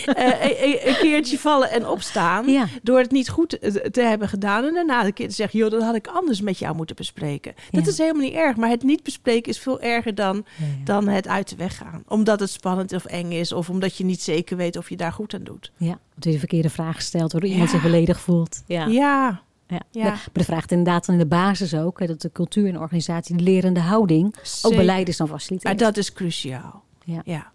Eh, 0.06 0.26
een, 0.46 0.64
een- 0.70 0.88
een 0.88 0.96
keertje 0.98 1.40
vallen 1.40 1.72
en 1.72 1.88
opstaan. 1.88 2.48
Ja. 2.48 2.68
Door 2.84 3.00
het 3.00 3.12
niet 3.12 3.30
goed 3.30 3.50
te 3.92 4.02
hebben 4.02 4.30
gedaan. 4.30 4.64
En 4.66 4.74
daarna 4.74 5.06
een 5.06 5.14
keer 5.14 5.28
te 5.30 5.34
zeggen, 5.36 5.60
joh, 5.60 5.72
dat 5.72 5.82
had 5.84 5.96
ik 5.96 6.08
anders 6.08 6.42
met 6.42 6.58
jou 6.60 6.76
moeten 6.76 6.96
bespreken. 6.96 7.54
Dat 7.72 7.88
is 7.88 7.98
helemaal 7.98 8.22
niet 8.22 8.34
erg. 8.34 8.56
Maar 8.56 8.70
het 8.70 8.84
niet 8.84 9.04
bespreken 9.04 9.52
is 9.52 9.60
veel 9.60 9.82
erger 9.82 10.16
dan, 10.16 10.46
dan 10.84 11.08
het 11.08 11.28
uit 11.28 11.50
de 11.50 11.56
weg 11.56 11.78
gaan. 11.78 12.04
Omdat 12.08 12.40
het 12.40 12.50
spannend 12.50 12.94
of 12.94 13.06
eng 13.06 13.32
is. 13.32 13.52
Of 13.52 13.70
omdat 13.70 13.98
je 13.98 14.06
niet 14.06 14.22
zeker 14.22 14.58
weet 14.58 14.78
of 14.78 14.90
je 14.90 14.96
daar 14.98 15.14
goed 15.14 15.34
aan 15.34 15.44
doet. 15.44 15.72
Ja, 15.78 16.00
dat 16.16 16.24
je 16.24 16.32
de 16.32 16.40
verkeerde 16.40 16.70
vraag 16.70 17.02
stelt, 17.02 17.32
waardoor 17.32 17.50
iemand 17.50 17.70
zich 17.70 17.82
beledigd 17.82 18.20
voelt. 18.22 18.64
Ja. 18.68 18.86
Ja, 18.86 19.42
Ja. 19.68 19.82
Ja. 19.92 20.04
Maar 20.04 20.30
de 20.34 20.44
vraag 20.44 20.64
is 20.64 20.70
inderdaad 20.72 21.06
dan 21.06 21.16
in 21.16 21.22
de 21.22 21.28
basis 21.28 21.76
ook, 21.76 22.08
dat 22.08 22.22
de 22.22 22.32
cultuur 22.32 22.68
en 22.68 22.74
de 22.74 22.80
organisatie, 22.80 23.38
de 23.38 23.44
lerende 23.44 23.80
houding, 23.80 24.26
ook 24.26 24.46
zeker. 24.46 24.78
beleid 24.78 25.08
is 25.08 25.18
dan 25.18 25.28
Maar 25.30 25.40
faciliteert. 25.40 25.80
dat 25.80 25.98
is 25.98 26.14
cruciaal. 26.14 26.84
Ja. 27.04 27.22
ja. 27.26 27.52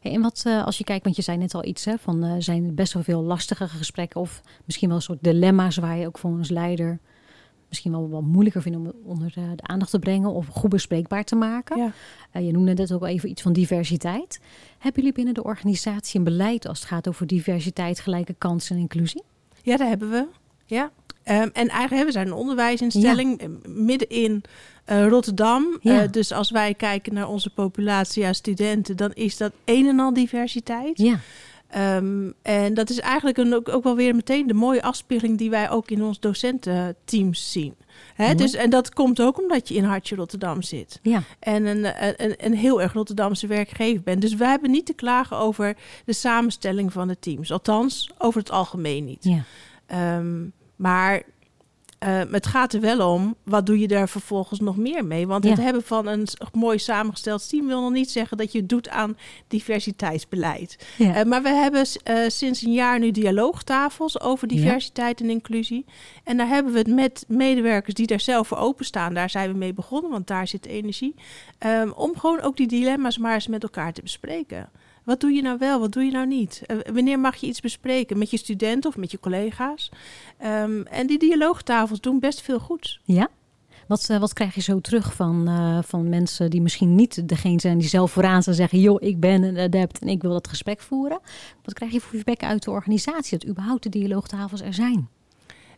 Hey, 0.00 0.12
en 0.12 0.20
wat 0.20 0.42
eh, 0.46 0.64
als 0.64 0.78
je 0.78 0.84
kijkt, 0.84 1.04
want 1.04 1.16
je 1.16 1.22
zei 1.22 1.38
net 1.38 1.54
al 1.54 1.64
iets, 1.64 1.84
hè, 1.84 1.98
van 1.98 2.24
eh 2.24 2.34
zijn 2.38 2.64
er 2.64 2.74
best 2.74 2.92
wel 2.92 3.02
veel 3.02 3.22
lastige 3.22 3.68
gesprekken 3.68 4.20
of 4.20 4.40
misschien 4.64 4.88
wel 4.88 4.96
een 4.96 5.02
soort 5.02 5.22
dilemma's 5.22 5.76
waar 5.76 5.96
je 5.96 6.06
ook 6.06 6.18
voor 6.18 6.38
als 6.38 6.50
leider 6.50 6.98
misschien 7.68 7.92
wel 7.92 8.08
wat 8.08 8.22
moeilijker 8.22 8.62
vindt 8.62 8.78
om 8.78 8.92
onder 9.04 9.32
eh, 9.36 9.44
de 9.56 9.62
aandacht 9.62 9.90
te 9.90 9.98
brengen 9.98 10.32
of 10.32 10.46
goed 10.46 10.70
bespreekbaar 10.70 11.24
te 11.24 11.36
maken. 11.36 11.76
Ja. 11.76 11.92
Eh, 12.30 12.46
je 12.46 12.52
noemde 12.52 12.74
net 12.74 12.92
ook 12.92 13.04
even 13.04 13.28
iets 13.28 13.42
van 13.42 13.52
diversiteit. 13.52 14.40
Hebben 14.78 15.00
jullie 15.00 15.16
binnen 15.16 15.34
de 15.34 15.44
organisatie 15.44 16.18
een 16.18 16.24
beleid 16.24 16.66
als 16.66 16.78
het 16.80 16.88
gaat 16.88 17.08
over 17.08 17.26
diversiteit, 17.26 18.00
gelijke 18.00 18.34
kansen 18.38 18.76
en 18.76 18.82
inclusie? 18.82 19.22
Ja, 19.62 19.76
daar 19.76 19.88
hebben 19.88 20.10
we. 20.10 20.26
Ja. 20.66 20.90
Ehm, 21.24 21.48
en 21.52 21.68
eigenlijk 21.68 21.88
hebben 21.88 22.06
we 22.06 22.12
zijn 22.12 22.26
een 22.26 22.32
onderwijsinstelling 22.32 23.40
eh, 23.40 23.48
midden 23.68 24.08
in 24.08 24.42
eh, 24.84 25.08
Rotterdam. 25.08 25.78
Ja. 25.80 26.02
Eh, 26.02 26.10
dus 26.10 26.32
als 26.32 26.50
wij 26.50 26.74
kijken 26.74 27.14
naar 27.14 27.28
onze 27.28 27.50
populatie 27.50 28.26
aan 28.26 28.34
studenten, 28.34 28.96
dan 28.96 29.12
is 29.12 29.36
dat 29.36 29.52
een 29.64 29.86
en 29.86 30.00
al 30.00 30.12
diversiteit. 30.12 30.98
Ja, 30.98 31.18
Ehm, 31.72 32.30
en 32.42 32.74
dat 32.74 32.90
is 32.90 33.00
eigenlijk 33.00 33.36
een, 33.36 33.54
ook, 33.54 33.68
ook 33.68 33.82
wel 33.82 33.96
weer 33.96 34.14
meteen 34.14 34.46
de 34.46 34.54
mooie 34.54 34.82
afspiegeling 34.82 35.38
die 35.38 35.50
wij 35.50 35.70
ook 35.70 35.90
in 35.90 36.02
ons 36.02 36.20
docententeams 36.20 37.52
zien. 37.52 37.74
Hè, 38.14 38.34
dus, 38.34 38.54
en 38.54 38.70
dat 38.70 38.94
komt 38.94 39.20
ook 39.20 39.40
omdat 39.40 39.68
je 39.68 39.74
in 39.74 39.84
Hartje 39.84 40.16
Rotterdam 40.16 40.62
zit. 40.62 40.98
ja, 41.02 41.22
En 41.38 41.66
een, 41.66 41.84
een, 42.06 42.14
een, 42.16 42.34
een 42.38 42.54
heel 42.54 42.82
erg 42.82 42.92
Rotterdamse 42.92 43.46
werkgever 43.46 44.02
bent. 44.02 44.20
Dus 44.20 44.34
wij 44.34 44.48
hebben 44.48 44.70
niet 44.70 44.86
te 44.86 44.92
klagen 44.92 45.36
over 45.36 45.76
de 46.04 46.12
samenstelling 46.12 46.92
van 46.92 47.08
de 47.08 47.18
teams. 47.18 47.52
Althans, 47.52 48.10
over 48.18 48.40
het 48.40 48.50
algemeen 48.50 49.04
niet. 49.04 49.24
ja. 49.24 49.44
Ehm, 49.86 50.44
maar 50.82 51.22
eh, 51.98 52.20
het 52.30 52.46
gaat 52.46 52.72
er 52.72 52.80
wel 52.80 53.12
om, 53.12 53.34
wat 53.44 53.66
doe 53.66 53.78
je 53.78 53.88
daar 53.88 54.08
vervolgens 54.08 54.60
nog 54.60 54.76
meer 54.76 55.04
mee? 55.04 55.26
Want 55.26 55.44
het 55.44 55.56
Ja. 55.56 55.62
hebben 55.64 55.82
van 55.82 56.06
een 56.06 56.26
mooi 56.52 56.78
samengesteld 56.78 57.48
team 57.48 57.66
wil 57.66 57.80
nog 57.82 57.92
niet 57.92 58.10
zeggen 58.10 58.36
dat 58.36 58.52
je 58.52 58.58
het 58.58 58.68
doet 58.68 58.88
aan 58.88 59.16
diversiteitsbeleid. 59.48 60.86
ja. 60.98 61.14
Eh, 61.14 61.24
maar 61.24 61.42
we 61.42 61.48
hebben 61.48 61.86
eh, 62.04 62.16
sinds 62.28 62.62
een 62.62 62.72
jaar 62.72 62.98
nu 62.98 63.10
dialoogtafels 63.10 64.20
over 64.20 64.50
Ja. 64.52 64.56
diversiteit 64.56 65.20
en 65.20 65.30
inclusie. 65.30 65.84
En 66.24 66.36
daar 66.36 66.48
hebben 66.48 66.72
we 66.72 66.78
het 66.78 66.86
met 66.94 67.24
medewerkers 67.28 67.94
die 67.94 68.06
daar 68.06 68.20
zelf 68.20 68.48
voor 68.48 68.58
openstaan. 68.58 69.14
Daar 69.14 69.30
zijn 69.30 69.52
we 69.52 69.58
mee 69.58 69.74
begonnen, 69.74 70.10
want 70.10 70.26
daar 70.26 70.46
zit 70.48 70.66
energie. 70.66 71.14
Ehm, 71.58 71.90
om 71.90 72.18
gewoon 72.18 72.40
ook 72.40 72.56
die 72.56 72.66
dilemma's 72.66 73.18
maar 73.18 73.34
eens 73.34 73.46
met 73.48 73.62
elkaar 73.62 73.92
te 73.92 74.02
bespreken. 74.02 74.70
Wat 75.04 75.20
doe 75.20 75.30
je 75.30 75.42
nou 75.42 75.58
wel, 75.58 75.80
wat 75.80 75.92
doe 75.92 76.04
je 76.04 76.10
nou 76.10 76.26
niet? 76.26 76.62
Eh, 76.66 76.76
wanneer 76.92 77.18
mag 77.18 77.36
je 77.36 77.46
iets 77.46 77.60
bespreken 77.60 78.18
met 78.18 78.30
je 78.30 78.36
studenten 78.36 78.90
of 78.90 78.96
met 78.96 79.10
je 79.10 79.20
collega's? 79.20 79.90
Ehm, 80.38 80.82
en 80.82 81.06
die 81.06 81.18
dialoogtafels 81.18 82.00
doen 82.00 82.20
best 82.20 82.40
veel 82.40 82.58
goed. 82.58 83.00
Ja? 83.04 83.28
Wat, 83.86 84.10
eh, 84.10 84.18
wat 84.18 84.32
krijg 84.32 84.54
je 84.54 84.60
zo 84.60 84.80
terug 84.80 85.14
van, 85.14 85.48
eh, 85.48 85.78
van 85.82 86.08
mensen 86.08 86.50
die 86.50 86.62
misschien 86.62 86.94
niet 86.94 87.28
degene 87.28 87.60
zijn 87.60 87.78
die 87.78 87.88
zelf 87.88 88.12
vooraan 88.12 88.42
staan 88.42 88.54
zeggen: 88.54 88.80
joh, 88.80 89.02
ik 89.02 89.20
ben 89.20 89.42
een 89.42 89.58
adept 89.58 89.98
en 89.98 90.08
ik 90.08 90.22
wil 90.22 90.32
dat 90.32 90.48
gesprek 90.48 90.80
voeren. 90.80 91.20
Wat 91.62 91.74
krijg 91.74 91.92
je 91.92 92.00
voor 92.00 92.10
feedback 92.10 92.42
uit 92.42 92.62
de 92.62 92.70
organisatie 92.70 93.38
dat 93.38 93.48
überhaupt 93.48 93.82
de 93.82 93.88
dialoogtafels 93.88 94.60
er 94.60 94.74
zijn? 94.74 95.08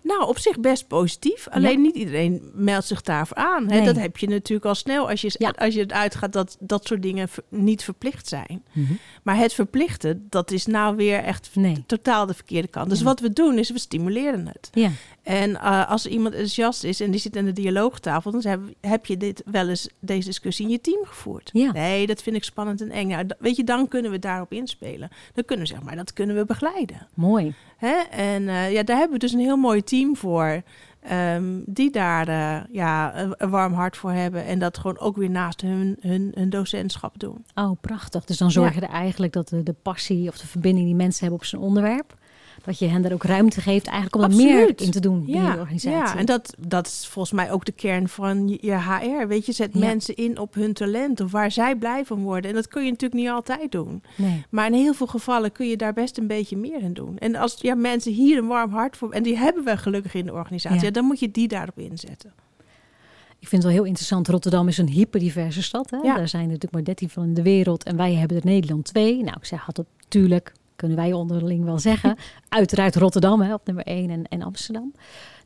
Nou, 0.04 0.26
op 0.28 0.38
zich 0.38 0.60
best 0.60 0.86
positief. 0.88 1.48
Alleen 1.48 1.80
niet 1.80 1.94
iedereen 1.94 2.50
meldt 2.54 2.86
zich 2.86 3.02
daarvoor 3.02 3.36
aan. 3.36 3.68
Hè? 3.68 3.76
Nee. 3.76 3.84
Dat 3.84 3.96
heb 3.96 4.16
je 4.16 4.28
natuurlijk 4.28 4.66
al 4.66 4.74
snel 4.74 5.08
als 5.10 5.20
je, 5.20 5.34
Ja. 5.38 5.52
als 5.58 5.74
je 5.74 5.80
het 5.80 5.92
uitgaat 5.92 6.32
dat 6.32 6.56
dat 6.60 6.86
soort 6.86 7.02
dingen 7.02 7.28
niet 7.48 7.84
verplicht 7.84 8.28
zijn. 8.28 8.64
Maar 9.22 9.36
het 9.36 9.54
verplichten, 9.54 10.26
dat 10.30 10.50
is 10.50 10.66
nou 10.66 10.96
weer 10.96 11.18
echt 11.18 11.50
Nee. 11.54 11.84
totaal 11.86 12.26
de 12.26 12.34
verkeerde 12.34 12.68
kant. 12.68 12.88
Dus 12.90 12.98
Ja. 12.98 13.04
wat 13.04 13.20
we 13.20 13.32
doen 13.32 13.58
is 13.58 13.70
we 13.70 13.78
stimuleren 13.78 14.46
het. 14.46 14.70
Ja, 15.24 15.32
En 15.32 15.56
eh, 15.60 15.90
als 15.90 16.06
iemand 16.06 16.34
enthousiast 16.34 16.84
is 16.84 17.00
en 17.00 17.10
die 17.10 17.20
zit 17.20 17.36
aan 17.36 17.44
de 17.44 17.52
dialoogtafel, 17.52 18.30
dan 18.30 18.42
heb, 18.44 18.60
heb 18.80 19.06
je 19.06 19.16
dit 19.16 19.42
wel 19.44 19.68
eens 19.68 19.88
deze 20.00 20.28
discussie 20.28 20.64
in 20.64 20.70
je 20.70 20.80
team 20.80 21.04
gevoerd. 21.04 21.50
Ja. 21.52 21.72
Nee, 21.72 22.06
dat 22.06 22.22
vind 22.22 22.36
ik 22.36 22.44
spannend 22.44 22.80
en 22.80 22.90
eng. 22.90 23.08
Nou, 23.08 23.26
weet 23.38 23.56
je, 23.56 23.64
dan 23.64 23.88
kunnen 23.88 24.10
we 24.10 24.18
daarop 24.18 24.52
inspelen. 24.52 25.08
Dan 25.34 25.44
kunnen 25.44 25.66
we 25.66 25.72
zeg 25.72 25.82
maar, 25.82 25.96
dat 25.96 26.12
kunnen 26.12 26.36
we 26.36 26.44
begeleiden. 26.44 27.06
mooi. 27.14 27.54
Hè? 27.76 27.94
En 28.10 28.48
eh, 28.48 28.72
ja, 28.72 28.82
daar 28.82 28.96
hebben 28.96 29.12
we 29.18 29.24
dus 29.24 29.32
een 29.32 29.38
heel 29.40 29.56
mooi 29.56 29.82
team 29.82 30.16
voor. 30.16 30.62
ehm, 31.02 31.60
die 31.66 31.90
daar 31.90 32.28
eh, 32.28 32.60
ja, 32.72 33.18
een, 33.20 33.34
een 33.36 33.50
warm 33.50 33.72
hart 33.72 33.96
voor 33.96 34.10
hebben. 34.12 34.44
En 34.44 34.58
dat 34.58 34.78
gewoon 34.78 34.98
ook 34.98 35.16
weer 35.16 35.30
naast 35.30 35.60
hun, 35.60 35.96
hun, 36.00 36.32
hun 36.34 36.50
docentschap 36.50 37.18
doen. 37.18 37.44
Oh, 37.54 37.70
prachtig. 37.80 38.24
Dus 38.24 38.36
dan 38.36 38.50
zorg 38.50 38.74
je 38.74 38.80
er 38.80 38.88
eigenlijk 38.88 39.32
dat 39.32 39.48
de, 39.48 39.62
de 39.62 39.74
passie 39.82 40.28
of 40.28 40.38
de 40.38 40.46
verbinding 40.46 40.86
die 40.86 40.94
mensen 40.94 41.20
hebben 41.20 41.38
op 41.38 41.44
zijn 41.46 41.62
onderwerp, 41.62 42.14
dat 42.64 42.78
je 42.78 42.86
hen 42.86 43.02
daar 43.02 43.12
ook 43.12 43.22
ruimte 43.24 43.60
geeft 43.60 43.86
eigenlijk 43.86 44.16
om 44.16 44.22
er 44.22 44.36
meer 44.46 44.80
in 44.80 44.90
te 44.90 45.00
doen 45.00 45.22
Ja, 45.26 45.52
je 45.52 45.58
organisatie. 45.58 46.14
ja, 46.14 46.16
en 46.16 46.26
dat, 46.26 46.54
dat 46.58 46.86
is 46.86 47.06
volgens 47.10 47.34
mij 47.34 47.52
ook 47.52 47.64
de 47.64 47.72
kern 47.72 48.08
van 48.08 48.48
je- 48.48 48.72
HR. 48.76 49.26
Weet 49.26 49.46
je, 49.46 49.52
zet 49.52 49.70
Ja. 49.72 49.78
mensen 49.78 50.14
in 50.16 50.38
op 50.38 50.54
hun 50.54 50.72
talent 50.72 51.20
of 51.20 51.30
waar 51.30 51.50
zij 51.50 51.76
blij 51.76 52.04
van 52.04 52.22
worden. 52.22 52.50
En 52.50 52.56
dat 52.56 52.68
kun 52.68 52.84
je 52.84 52.90
natuurlijk 52.90 53.20
niet 53.20 53.30
altijd 53.30 53.72
doen. 53.72 54.02
Nee. 54.16 54.44
Maar 54.50 54.66
in 54.66 54.72
heel 54.72 54.94
veel 54.94 55.06
gevallen 55.06 55.52
kun 55.52 55.66
je 55.68 55.76
daar 55.76 55.92
best 55.92 56.18
een 56.18 56.26
beetje 56.26 56.56
meer 56.56 56.82
in 56.82 56.92
doen. 56.92 57.18
En 57.18 57.36
als 57.36 57.56
ja, 57.58 57.74
mensen 57.74 58.12
hier 58.12 58.38
een 58.38 58.46
warm 58.46 58.70
hart 58.72 58.96
voor 58.96 59.10
en 59.12 59.22
die 59.22 59.36
hebben 59.36 59.64
we 59.64 59.76
gelukkig 59.76 60.14
in 60.14 60.24
de 60.26 60.32
organisatie, 60.32 60.84
Ja. 60.84 60.90
dan 60.90 61.04
moet 61.04 61.20
je 61.20 61.30
die 61.30 61.48
daarop 61.48 61.78
inzetten. 61.78 62.32
Ik 63.38 63.50
vind 63.50 63.62
het 63.62 63.72
wel 63.72 63.80
heel 63.80 63.88
interessant. 63.90 64.28
Rotterdam 64.28 64.68
is 64.68 64.78
een 64.78 64.88
hyperdiverse 64.88 65.62
stad. 65.62 65.90
Hè? 65.90 65.96
Ja. 65.96 66.14
Daar 66.16 66.28
zijn 66.28 66.42
er 66.42 66.46
natuurlijk 66.48 66.72
maar 66.74 66.84
13 66.84 67.08
van 67.10 67.24
in 67.24 67.34
de 67.34 67.42
wereld. 67.42 67.82
En 67.84 67.96
wij 67.96 68.14
hebben 68.14 68.36
er 68.36 68.44
Nederland 68.44 68.84
twee. 68.84 69.22
Nou, 69.22 69.36
ik 69.36 69.44
zeg 69.44 69.66
altijd, 69.66 69.86
tuurlijk, 70.08 70.52
kunnen 70.84 71.04
wij 71.04 71.12
onderling 71.12 71.64
wel 71.64 71.78
zeggen. 71.78 72.16
Uiteraard 72.48 72.96
Rotterdam 72.96 73.40
hè, 73.40 73.54
op 73.54 73.66
nummer 73.66 73.84
1 73.84 74.10
en, 74.10 74.24
en 74.28 74.42
Amsterdam. 74.42 74.92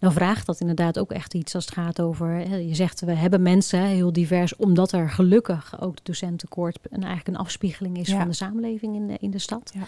Nou 0.00 0.12
vraagt 0.12 0.46
dat 0.46 0.60
inderdaad 0.60 0.98
ook 0.98 1.12
echt 1.12 1.34
iets 1.34 1.54
als 1.54 1.64
het 1.64 1.74
gaat 1.74 2.00
over... 2.00 2.58
Je 2.60 2.74
zegt, 2.74 3.00
we 3.00 3.12
hebben 3.12 3.42
mensen 3.42 3.82
heel 3.82 4.12
divers... 4.12 4.56
omdat 4.56 4.92
er 4.92 5.10
gelukkig 5.10 5.80
ook 5.80 5.96
de 5.96 6.02
docententekort... 6.02 6.78
een, 6.82 7.04
eigenlijk 7.04 7.28
een 7.28 7.44
afspiegeling 7.44 7.98
is 7.98 8.08
Ja. 8.08 8.18
van 8.18 8.28
de 8.28 8.34
samenleving 8.34 8.94
in 8.94 9.06
de, 9.06 9.16
in 9.20 9.30
de 9.30 9.38
stad. 9.38 9.70
Ja. 9.74 9.86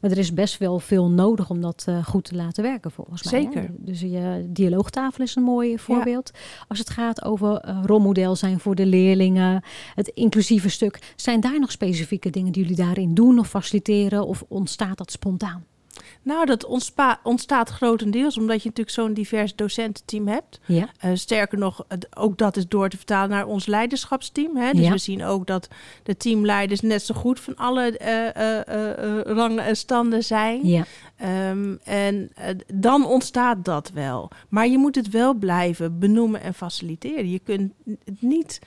Maar 0.00 0.10
er 0.10 0.18
is 0.18 0.34
best 0.34 0.58
wel 0.58 0.78
veel 0.78 1.10
nodig 1.10 1.50
om 1.50 1.60
dat 1.60 1.84
eh, 1.86 2.04
goed 2.04 2.24
te 2.24 2.34
laten 2.34 2.62
werken 2.62 2.90
volgens 2.90 3.22
mij. 3.22 3.40
Zeker. 3.42 3.62
Hè? 3.62 3.68
Dus 3.78 4.00
je 4.00 4.46
dialoogtafel 4.48 5.24
is 5.24 5.36
een 5.36 5.42
mooi 5.42 5.78
voorbeeld. 5.78 6.30
Als 6.68 6.78
het 6.78 6.90
gaat 6.90 7.24
over 7.24 7.56
eh, 7.56 7.82
rolmodel 7.84 8.36
zijn 8.36 8.60
voor 8.60 8.74
de 8.74 8.86
leerlingen, 8.86 9.62
het 9.94 10.08
inclusieve 10.08 10.68
stuk, 10.68 11.12
zijn 11.16 11.40
daar 11.40 11.60
nog 11.60 11.70
specifieke 11.70 12.30
dingen 12.30 12.52
die 12.52 12.62
jullie 12.62 12.76
daarin 12.76 13.14
doen 13.14 13.38
of 13.38 13.48
faciliteren 13.48 14.26
of 14.26 14.44
ontstaat 14.48 14.98
dat 14.98 15.12
spontaan? 15.12 15.64
Nou, 16.22 16.46
dat 16.46 16.66
ontstaat 17.22 17.68
grotendeels 17.70 18.38
omdat 18.38 18.62
je 18.62 18.68
natuurlijk 18.68 18.96
zo'n 18.96 19.14
divers 19.14 19.54
docententeam 19.56 20.28
hebt. 20.28 20.60
Ja, 20.66 20.88
Eh, 20.98 21.10
sterker 21.14 21.58
nog, 21.58 21.84
ook 22.16 22.38
dat 22.38 22.56
is 22.56 22.68
door 22.68 22.88
te 22.88 22.96
vertalen 22.96 23.30
naar 23.30 23.46
ons 23.46 23.66
leiderschapsteam. 23.66 24.56
Hè? 24.56 24.72
Dus 24.72 24.84
Ja. 24.86 24.90
we 24.92 24.98
zien 24.98 25.24
ook 25.24 25.46
dat 25.46 25.68
de 26.02 26.16
teamleiders 26.16 26.80
net 26.80 27.02
zo 27.02 27.14
goed 27.14 27.40
van 27.40 27.56
alle 27.56 27.96
rangen 29.26 29.64
en 29.64 29.76
standen 29.76 30.24
zijn. 30.24 30.66
ja, 30.66 30.84
Ehm, 31.16 31.74
en 31.84 32.30
dan 32.74 33.06
ontstaat 33.06 33.64
dat 33.64 33.90
wel. 33.90 34.30
Maar 34.48 34.68
je 34.68 34.78
moet 34.78 34.94
het 34.94 35.08
wel 35.10 35.34
blijven 35.34 35.98
benoemen 35.98 36.40
en 36.42 36.54
faciliteren. 36.54 37.30
Je 37.30 37.38
kunt 37.38 37.72
het 38.04 38.22
niet, 38.22 38.58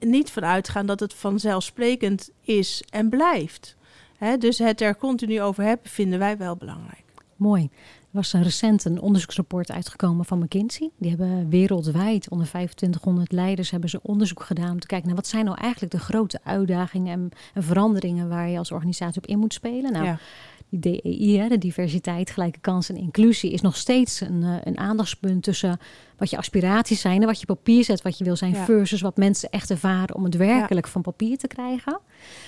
niet 0.00 0.30
vanuit 0.30 0.68
gaan 0.68 0.86
dat 0.86 1.00
het 1.00 1.14
vanzelfsprekend 1.14 2.30
is 2.42 2.82
en 2.90 3.08
blijft. 3.08 3.76
Hè, 4.18 4.36
dus 4.36 4.58
het 4.58 4.80
er 4.80 4.96
continu 4.96 5.40
over 5.40 5.64
hebben 5.64 5.90
vinden 5.90 6.18
wij 6.18 6.36
wel 6.36 6.56
belangrijk. 6.56 7.04
mooi. 7.36 7.62
Er 8.10 8.24
was 8.24 8.32
een 8.32 8.42
recent 8.42 8.84
een 8.84 9.00
onderzoeksrapport 9.00 9.70
uitgekomen 9.70 10.24
van 10.24 10.38
McKinsey. 10.38 10.90
Die 10.98 11.10
hebben 11.10 11.48
wereldwijd 11.48 12.28
onder 12.28 12.46
2500 12.46 13.32
leiders 13.32 13.70
hebben 13.70 13.90
ze 13.90 14.02
onderzoek 14.02 14.42
gedaan 14.42 14.70
om 14.70 14.80
te 14.80 14.86
kijken 14.86 15.06
naar 15.06 15.16
wat 15.16 15.26
zijn 15.26 15.44
nou 15.44 15.58
eigenlijk 15.58 15.92
de 15.92 15.98
grote 15.98 16.40
uitdagingen 16.42 17.12
en, 17.12 17.28
en 17.54 17.62
veranderingen 17.62 18.28
waar 18.28 18.48
je 18.48 18.58
als 18.58 18.72
organisatie 18.72 19.22
op 19.22 19.28
in 19.28 19.38
moet 19.38 19.52
spelen. 19.52 19.92
Nou, 19.92 20.04
ja. 20.04 20.18
Die 20.70 21.00
DEI, 21.02 21.38
hè, 21.38 21.48
de 21.48 21.58
diversiteit, 21.58 22.30
gelijke 22.30 22.58
kansen 22.60 22.94
en 22.94 23.00
inclusie, 23.00 23.50
is 23.52 23.60
nog 23.60 23.76
steeds 23.76 24.20
een, 24.20 24.42
eh, 24.42 24.54
een 24.64 24.78
aandachtspunt 24.78 25.42
tussen 25.42 25.78
wat 26.16 26.30
je 26.30 26.36
aspiraties 26.36 27.00
zijn 27.00 27.20
en 27.20 27.26
wat 27.26 27.40
je 27.40 27.48
op 27.48 27.56
papier 27.56 27.84
zet, 27.84 28.02
wat 28.02 28.18
je 28.18 28.24
wil 28.24 28.36
zijn, 28.36 28.52
Ja. 28.52 28.64
versus 28.64 29.00
wat 29.00 29.16
mensen 29.16 29.50
echt 29.50 29.70
ervaren 29.70 30.14
om 30.14 30.24
het 30.24 30.36
werkelijk 30.36 30.88
van 30.88 31.02
papier 31.02 31.38
te 31.38 31.46
krijgen. 31.46 32.00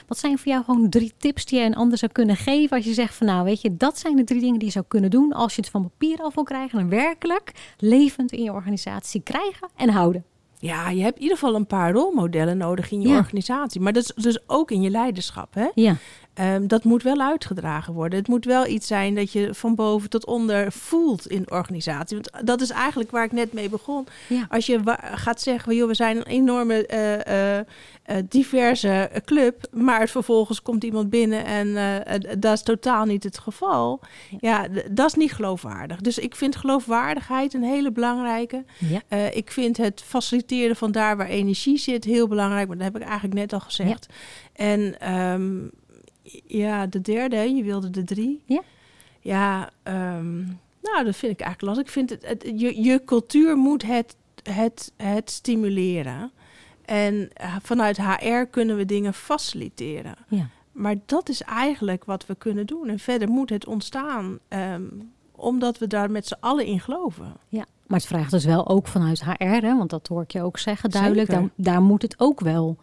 Wat 0.07 0.19
zijn 0.19 0.39
voor 0.39 0.53
jou 0.53 0.65
gewoon 0.65 0.89
drie 0.89 1.13
tips 1.19 1.45
die 1.45 1.59
je 1.59 1.65
een 1.65 1.75
ander 1.77 1.99
zou 1.99 2.13
kunnen 2.13 2.37
geven 2.37 2.77
als 2.77 2.87
je 2.87 2.95
zegt 2.95 3.15
van 3.15 3.27
nou 3.27 3.45
weet 3.45 3.61
je, 3.61 3.77
dat 3.77 3.99
zijn 3.99 4.17
de 4.17 4.25
drie 4.25 4.41
dingen 4.41 4.59
die 4.59 4.67
je 4.67 4.73
zou 4.73 4.85
kunnen 4.89 5.11
doen 5.11 5.33
als 5.33 5.55
je 5.55 5.61
het 5.61 5.71
van 5.71 5.83
papier 5.83 6.19
af 6.19 6.35
wil 6.35 6.45
krijgen 6.45 6.79
en 6.79 6.89
werkelijk 6.89 7.53
levend 7.79 8.33
in 8.33 8.43
je 8.43 8.53
organisatie 8.53 9.21
krijgen 9.23 9.69
en 9.77 9.89
houden. 9.89 10.25
Ja, 10.59 10.91
je 10.91 11.03
hebt 11.03 11.17
in 11.17 11.23
ieder 11.23 11.39
geval 11.39 11.55
een 11.55 11.67
paar 11.67 11.93
rolmodellen 11.93 12.57
nodig 12.57 12.91
in 12.91 13.01
je 13.01 13.09
Ja. 13.09 13.17
organisatie. 13.17 13.81
Maar 13.81 13.93
dat 13.93 14.03
is 14.03 14.13
dus 14.25 14.39
ook 14.49 14.71
in 14.71 14.81
je 14.83 14.91
leiderschap. 14.91 15.55
Hè? 15.55 15.69
Ja, 15.75 15.97
Ehm, 16.41 16.67
dat 16.67 16.85
moet 16.85 17.03
wel 17.03 17.21
uitgedragen 17.21 17.93
worden. 17.95 18.19
Het 18.19 18.29
moet 18.29 18.45
wel 18.45 18.67
iets 18.67 18.87
zijn 18.87 19.15
dat 19.15 19.33
je 19.33 19.55
van 19.55 19.75
boven 19.75 20.11
tot 20.11 20.27
onder 20.27 20.73
voelt 20.73 21.27
in 21.27 21.43
de 21.43 21.51
organisatie. 21.51 22.17
Want 22.17 22.47
dat 22.47 22.61
is 22.61 22.71
eigenlijk 22.71 23.11
waar 23.11 23.25
ik 23.25 23.33
net 23.33 23.53
mee 23.53 23.69
begon. 23.69 24.07
ja, 24.29 24.47
Als 24.51 24.67
je 24.67 24.81
gaat 25.15 25.41
zeggen, 25.41 25.75
joh, 25.75 25.89
we 25.89 25.95
zijn 25.95 26.17
een 26.17 26.23
enorme 26.27 26.87
eh, 26.87 27.59
eh, 27.59 27.65
eh, 28.03 28.17
diverse 28.29 29.11
club, 29.25 29.67
maar 29.73 30.09
vervolgens 30.09 30.63
komt 30.63 30.85
iemand 30.85 31.11
binnen 31.11 31.45
en 31.45 31.77
eh, 31.77 32.15
eh, 32.15 32.21
dat 32.39 32.53
is 32.53 32.63
totaal 32.63 33.05
niet 33.05 33.25
het 33.25 33.39
geval. 33.39 34.01
Ja, 34.41 34.67
dat 34.91 35.07
is 35.07 35.15
niet 35.15 35.33
geloofwaardig. 35.33 36.01
Dus 36.01 36.19
ik 36.19 36.37
vind 36.37 36.57
geloofwaardigheid 36.57 37.55
een 37.55 37.63
hele 37.63 37.93
belangrijke. 37.93 38.65
ja, 38.79 39.01
Eh, 39.09 39.37
ik 39.37 39.51
vind 39.51 39.77
het 39.77 40.03
faciliteren 40.07 40.77
van 40.77 40.93
daar 40.93 41.17
waar 41.17 41.27
energie 41.29 41.79
zit 41.79 42.05
heel 42.05 42.29
belangrijk, 42.29 42.69
maar 42.69 42.77
dat 42.77 42.87
heb 42.87 42.97
ik 42.97 43.03
eigenlijk 43.09 43.35
net 43.35 43.53
al 43.53 43.61
gezegd. 43.61 44.07
En 44.53 45.01
ehm, 45.01 45.59
ja, 46.47 46.87
de 46.87 47.01
derde, 47.01 47.37
je 47.37 47.63
wilde 47.63 47.91
de 47.91 48.05
drie. 48.05 48.43
Ja. 48.45 48.63
Ja, 49.21 49.71
ehm, 49.83 50.39
nou, 50.83 51.05
dat 51.05 51.17
vind 51.17 51.33
ik 51.33 51.41
eigenlijk 51.41 51.61
lastig. 51.63 51.85
Ik 51.85 51.91
vind 51.91 52.11
het, 52.11 52.27
het 52.27 52.61
je, 52.61 52.83
je 52.83 53.05
cultuur 53.05 53.57
moet 53.57 53.83
het, 53.83 54.17
het, 54.43 54.93
het 54.97 55.31
stimuleren. 55.31 56.31
En 56.85 57.31
eh, 57.33 57.57
vanuit 57.63 57.97
HR 57.97 58.45
kunnen 58.51 58.77
we 58.77 58.85
dingen 58.85 59.15
faciliteren. 59.15 60.15
ja. 60.29 60.49
Maar 60.73 60.97
dat 61.07 61.29
is 61.29 61.43
eigenlijk 61.43 62.05
wat 62.05 62.27
we 62.27 62.35
kunnen 62.35 62.67
doen. 62.67 62.89
En 62.89 62.99
verder 62.99 63.29
moet 63.29 63.51
het 63.51 63.67
ontstaan, 63.67 64.39
ehm, 64.49 64.83
omdat 65.33 65.79
we 65.79 65.87
daar 65.87 66.11
met 66.11 66.27
z'n 66.27 66.37
allen 66.41 66.67
in 66.67 66.81
geloven. 66.81 67.33
Ja, 67.49 67.65
maar 67.87 67.99
het 67.99 68.09
vraagt 68.09 68.31
dus 68.31 68.45
wel 68.45 68.69
ook 68.69 68.87
vanuit 68.87 69.25
HR, 69.25 69.45
hè, 69.45 69.77
want 69.77 69.91
dat 69.91 70.07
hoor 70.07 70.23
ik 70.23 70.31
je 70.31 70.43
ook 70.43 70.59
zeggen 70.59 70.91
duidelijk. 70.91 71.51
Daar 71.55 71.83
moet 71.83 72.03
het 72.03 72.15
ook 72.19 72.41
wel 72.41 72.77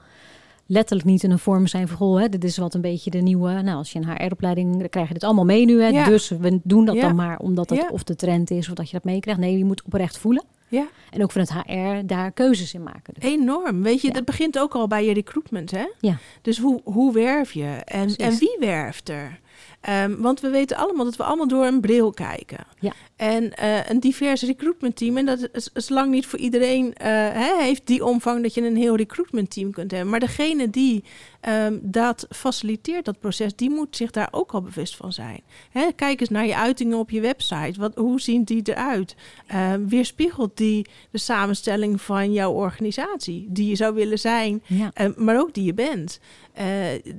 letterlijk 0.68 1.10
niet 1.10 1.24
in 1.24 1.32
een 1.32 1.40
vorm 1.40 1.68
zijn 1.68 1.88
van, 1.88 1.98
goh, 1.98 2.20
hè, 2.20 2.30
dit 2.30 2.44
is 2.44 2.58
wat 2.58 2.74
een 2.74 2.82
beetje 2.82 3.10
de 3.10 3.18
nieuwe, 3.22 3.52
nou 3.62 3.78
als 3.78 3.92
je 3.92 4.00
een 4.00 4.10
HR-opleiding, 4.10 4.78
dan 4.80 4.90
krijg 4.90 5.08
je 5.08 5.14
dit 5.14 5.24
allemaal 5.24 5.46
mee 5.46 5.66
nu, 5.66 5.82
hè, 5.82 5.88
Ja. 5.88 6.06
dus 6.06 6.30
we 6.30 6.60
doen 6.64 6.86
dat 6.86 6.96
Ja. 6.96 7.02
dan 7.02 7.16
maar 7.16 7.40
omdat 7.40 7.68
dat 7.70 7.90
of 7.92 8.04
de 8.04 8.16
trend 8.16 8.52
is 8.52 8.68
of 8.70 8.74
dat 8.76 8.86
je 8.90 8.94
dat 8.96 9.04
meekrijgt. 9.04 9.40
Nee, 9.42 9.58
je 9.58 9.66
moet 9.66 9.84
oprecht 9.84 10.18
voelen. 10.18 10.44
Ja. 10.70 10.88
En 11.10 11.24
ook 11.24 11.32
vanuit 11.32 11.54
HR 11.54 12.06
daar 12.06 12.32
keuzes 12.32 12.74
in 12.74 12.84
maken. 12.84 13.14
Dus, 13.14 13.24
Enorm. 13.24 13.84
Weet 13.84 14.02
je, 14.02 14.08
Ja. 14.08 14.14
dat 14.14 14.26
begint 14.26 14.60
ook 14.60 14.76
al 14.76 14.88
bij 14.88 15.06
je 15.06 15.14
recruitment, 15.14 15.72
hè? 15.72 15.86
Ja. 16.00 16.18
Dus 16.42 16.60
hoe, 16.60 16.82
hoe 16.84 17.14
werf 17.14 17.52
je? 17.54 17.66
En, 17.86 18.00
Precies. 18.02 18.18
en 18.18 18.38
wie 18.38 18.58
werft 18.60 19.10
er? 19.10 19.40
Ehm, 19.82 20.16
want 20.22 20.40
we 20.40 20.50
weten 20.50 20.78
allemaal 20.78 21.06
dat 21.06 21.16
we 21.16 21.24
allemaal 21.24 21.48
door 21.48 21.66
een 21.66 21.82
bril 21.82 22.12
kijken. 22.12 22.58
Ja. 22.80 22.92
En 23.18 23.54
eh, 23.54 23.90
een 23.90 24.00
divers 24.00 24.42
recruitment 24.42 24.96
team, 24.96 25.18
en 25.18 25.26
dat 25.26 25.50
is, 25.54 25.70
is 25.74 25.90
lang 25.90 26.12
niet 26.12 26.26
voor 26.26 26.40
iedereen, 26.40 26.94
eh, 26.94 27.08
hè, 27.12 27.64
heeft 27.64 27.88
die 27.88 28.06
omvang 28.06 28.44
dat 28.44 28.54
je 28.54 28.62
een 28.62 28.76
heel 28.76 28.96
recruitment 28.96 29.50
team 29.50 29.72
kunt 29.72 29.92
hebben. 29.92 30.10
Maar 30.10 30.20
degene 30.20 30.70
die 30.70 31.04
ehm, 31.42 31.78
dat 31.82 32.28
faciliteert, 32.30 33.06
dat 33.06 33.20
proces, 33.20 33.56
die 33.56 33.70
moet 33.70 33.96
zich 33.96 34.12
daar 34.12 34.28
ook 34.32 34.52
al 34.52 34.62
bewust 34.62 34.96
van 34.96 35.14
zijn. 35.14 35.42
Hè, 35.72 35.92
kijk 35.96 36.20
eens 36.20 36.30
naar 36.30 36.46
je 36.46 36.56
uitingen 36.56 36.98
op 36.98 37.10
je 37.10 37.22
website. 37.22 37.80
Wat, 37.80 37.96
hoe 37.96 38.22
zien 38.22 38.44
die 38.44 38.62
eruit? 38.64 39.16
Ehm, 39.48 39.88
weerspiegelt 39.88 40.58
die 40.58 40.88
de 41.12 41.18
samenstelling 41.18 42.02
van 42.02 42.34
jouw 42.34 42.52
organisatie, 42.52 43.46
die 43.50 43.70
je 43.70 43.76
zou 43.76 43.94
willen 43.94 44.20
zijn, 44.20 44.64
ja. 44.66 44.92
eh, 44.94 45.08
maar 45.16 45.40
ook 45.40 45.54
die 45.54 45.64
je 45.64 45.74
bent. 45.74 46.20
Eh, 46.54 46.66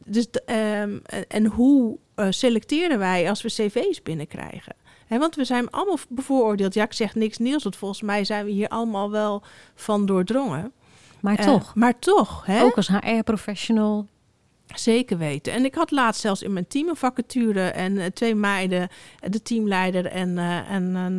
dus, 0.05 0.31
ehm, 0.31 0.99
en, 1.29 1.47
hoe 1.47 1.99
selecteren 2.31 2.99
wij 2.99 3.29
als 3.29 3.43
we 3.43 3.49
cv's 3.49 4.03
binnenkrijgen? 4.03 4.75
Want 5.09 5.35
we 5.35 5.45
zijn 5.45 5.71
allemaal 5.71 5.99
bevooroordeeld. 6.09 6.75
Ja, 6.75 6.85
ik 6.85 6.93
zeg 6.93 7.15
niks 7.15 7.39
nieuws, 7.39 7.63
want 7.63 7.77
volgens 7.77 8.03
mij 8.03 8.25
zijn 8.25 8.45
we 8.45 8.51
hier 8.51 8.69
allemaal 8.69 9.11
wel 9.11 9.43
van 9.75 10.07
doordrongen. 10.07 10.73
Maar 11.21 11.37
Eh, 11.39 11.45
toch, 11.47 11.75
maar 11.75 11.99
toch, 11.99 12.47
hè? 12.47 12.63
ook 12.63 12.77
als 12.77 12.89
HR-professional, 12.89 14.07
Zeker 14.75 15.19
weten. 15.19 15.53
En 15.53 15.65
ik 15.65 15.75
had 15.75 15.91
laatst 15.91 16.21
zelfs 16.21 16.43
in 16.43 16.53
mijn 16.53 16.67
team 16.67 16.89
een 16.89 16.97
vacature 16.97 17.61
en 17.61 17.99
eh, 17.99 18.07
twee 18.07 18.35
meiden, 18.35 18.89
eh, 19.21 19.31
de 19.31 19.43
teamleider 19.43 20.07
en, 20.07 20.39
eh, 20.39 20.71
en 20.71 20.95
een, 20.95 21.19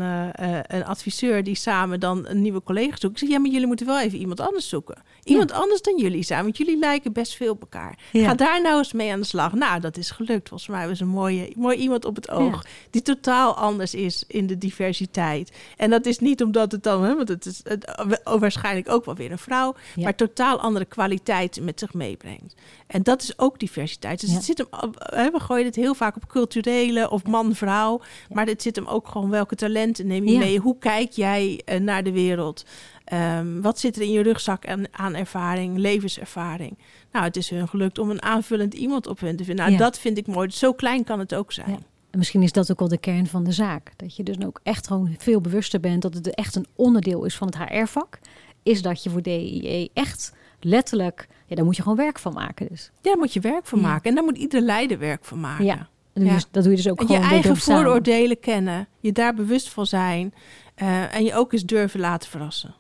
een 0.75 0.85
adviseur 0.85 1.43
die 1.43 1.55
samen 1.55 1.99
dan 1.99 2.27
een 2.27 2.41
nieuwe 2.41 2.63
collega 2.63 2.89
zoeken. 2.89 3.09
Ik 3.09 3.17
zeg, 3.17 3.29
ja, 3.29 3.39
maar 3.39 3.51
jullie 3.51 3.67
moeten 3.67 3.85
wel 3.85 3.99
even 3.99 4.19
iemand 4.19 4.39
anders 4.39 4.69
zoeken. 4.69 4.97
Iemand 5.23 5.51
anders 5.51 5.81
dan 5.81 5.97
jullie 5.97 6.23
zijn, 6.23 6.43
want 6.43 6.57
jullie 6.57 6.77
lijken 6.77 7.13
best 7.13 7.35
veel 7.35 7.51
op 7.51 7.61
elkaar. 7.61 7.97
Ja. 8.11 8.27
Ga 8.27 8.33
daar 8.33 8.61
nou 8.61 8.77
eens 8.77 8.93
mee 8.93 9.11
aan 9.11 9.19
de 9.19 9.25
slag. 9.25 9.53
Nou, 9.53 9.79
dat 9.79 9.97
is 9.97 10.11
gelukt. 10.11 10.49
Volgens 10.49 10.69
mij 10.69 10.87
was 10.87 10.99
een 10.99 11.07
mooie, 11.07 11.53
mooi 11.55 11.77
iemand 11.77 12.05
op 12.05 12.15
het 12.15 12.29
oog. 12.29 12.65
Die 12.89 13.01
totaal 13.01 13.55
anders 13.55 13.93
is 13.93 14.23
in 14.27 14.47
de 14.47 14.57
diversiteit. 14.57 15.51
En 15.77 15.89
dat 15.89 16.05
is 16.05 16.19
niet 16.19 16.43
omdat 16.43 16.71
het 16.71 16.83
dan, 16.83 17.03
hè, 17.03 17.15
want 17.15 17.29
het 17.29 17.45
is 17.45 17.61
het, 17.63 17.91
waarschijnlijk 18.23 18.89
ook 18.89 19.05
wel 19.05 19.15
weer 19.15 19.31
een 19.31 19.37
vrouw, 19.37 19.75
maar 19.95 20.15
totaal 20.15 20.59
andere 20.59 20.85
kwaliteiten 20.85 21.63
met 21.63 21.79
zich 21.79 21.93
meebrengt. 21.93 22.55
En 22.89 23.03
dat 23.03 23.21
is 23.21 23.39
ook 23.39 23.59
diversiteit. 23.59 24.19
Dus 24.19 24.29
Ja. 24.29 24.35
het 24.35 24.45
zit 24.45 24.57
hem, 24.57 24.91
we 25.31 25.39
gooien 25.39 25.65
het 25.65 25.75
heel 25.75 25.93
vaak 25.93 26.15
op 26.15 26.27
culturele 26.27 27.09
of 27.09 27.23
man-vrouw. 27.25 28.01
Maar 28.29 28.45
het 28.45 28.61
zit 28.61 28.75
hem 28.75 28.87
ook 28.87 29.07
gewoon 29.07 29.29
welke 29.29 29.55
talenten 29.55 30.07
neem 30.07 30.27
je 30.27 30.37
mee? 30.37 30.59
Hoe 30.59 30.77
kijk 30.77 31.11
jij 31.11 31.61
eh, 31.65 31.79
naar 31.79 32.03
de 32.03 32.11
wereld? 32.11 32.65
Ehm, 33.03 33.61
wat 33.61 33.79
zit 33.79 33.95
er 33.95 34.01
in 34.01 34.11
je 34.11 34.21
rugzak 34.23 34.67
aan, 34.67 34.83
aan 34.91 35.15
ervaring, 35.15 35.77
levenservaring? 35.77 36.77
Nou, 37.11 37.25
het 37.25 37.35
is 37.37 37.49
hun 37.49 37.67
gelukt 37.67 37.99
om 37.99 38.09
een 38.09 38.21
aanvullend 38.21 38.73
iemand 38.73 39.07
op 39.07 39.19
hun 39.19 39.35
te 39.35 39.43
vinden. 39.43 39.65
Nou, 39.65 39.77
Ja. 39.77 39.83
dat 39.83 39.99
vind 39.99 40.17
ik 40.17 40.27
mooi. 40.27 40.49
Zo 40.51 40.73
klein 40.73 41.03
kan 41.03 41.19
het 41.19 41.35
ook 41.35 41.51
zijn. 41.51 41.69
Ja. 41.71 41.77
En 42.09 42.17
misschien 42.17 42.43
is 42.43 42.51
dat 42.51 42.71
ook 42.71 42.79
wel 42.79 42.87
de 42.87 42.97
kern 42.97 43.27
van 43.27 43.43
de 43.43 43.51
zaak. 43.51 43.91
Dat 43.95 44.15
je 44.15 44.23
dus 44.23 44.35
ook 44.45 44.59
echt 44.63 44.87
gewoon 44.87 45.15
veel 45.17 45.41
bewuster 45.41 45.79
bent 45.79 46.01
dat 46.01 46.13
het 46.13 46.35
echt 46.35 46.55
een 46.55 46.65
onderdeel 46.75 47.25
is 47.25 47.35
van 47.35 47.47
het 47.47 47.57
HR-vak. 47.57 48.19
Is 48.63 48.81
dat 48.81 49.03
je 49.03 49.09
voor 49.09 49.21
DIE 49.21 49.89
echt 49.93 50.33
letterlijk, 50.59 51.27
ja, 51.49 51.55
daar 51.55 51.65
moet 51.65 51.75
je 51.75 51.81
gewoon 51.81 51.97
werk 51.97 52.19
van 52.19 52.33
maken. 52.33 52.67
Dus. 52.69 52.91
Ja, 52.93 52.99
daar 53.01 53.17
moet 53.17 53.33
je 53.33 53.39
werk 53.39 53.65
van 53.65 53.81
maken. 53.81 54.09
En 54.09 54.15
daar 54.15 54.23
moet 54.23 54.37
ieder 54.37 54.61
leider 54.61 54.99
werk 54.99 55.25
van 55.25 55.39
maken. 55.39 55.65
Ja. 55.65 55.75
Dat, 55.75 55.87
doe 56.13 56.23
je 56.23 56.29
Ja. 56.29 56.33
dus, 56.35 56.47
dat 56.51 56.63
doe 56.63 56.71
je 56.71 56.77
dus 56.77 56.89
ook 56.89 56.99
En 56.99 57.07
je 57.07 57.13
gewoon 57.13 57.27
door 57.27 57.31
eigen 57.33 57.55
samen. 57.61 57.81
vooroordelen 57.83 58.39
kennen. 58.39 58.87
Je 58.99 59.11
daar 59.11 59.33
bewust 59.33 59.69
van 59.69 59.85
zijn. 59.85 60.33
eh, 60.75 61.15
en 61.15 61.23
je 61.23 61.35
ook 61.35 61.53
eens 61.53 61.63
durven 61.65 61.99
laten 61.99 62.29
verrassen. 62.29 62.73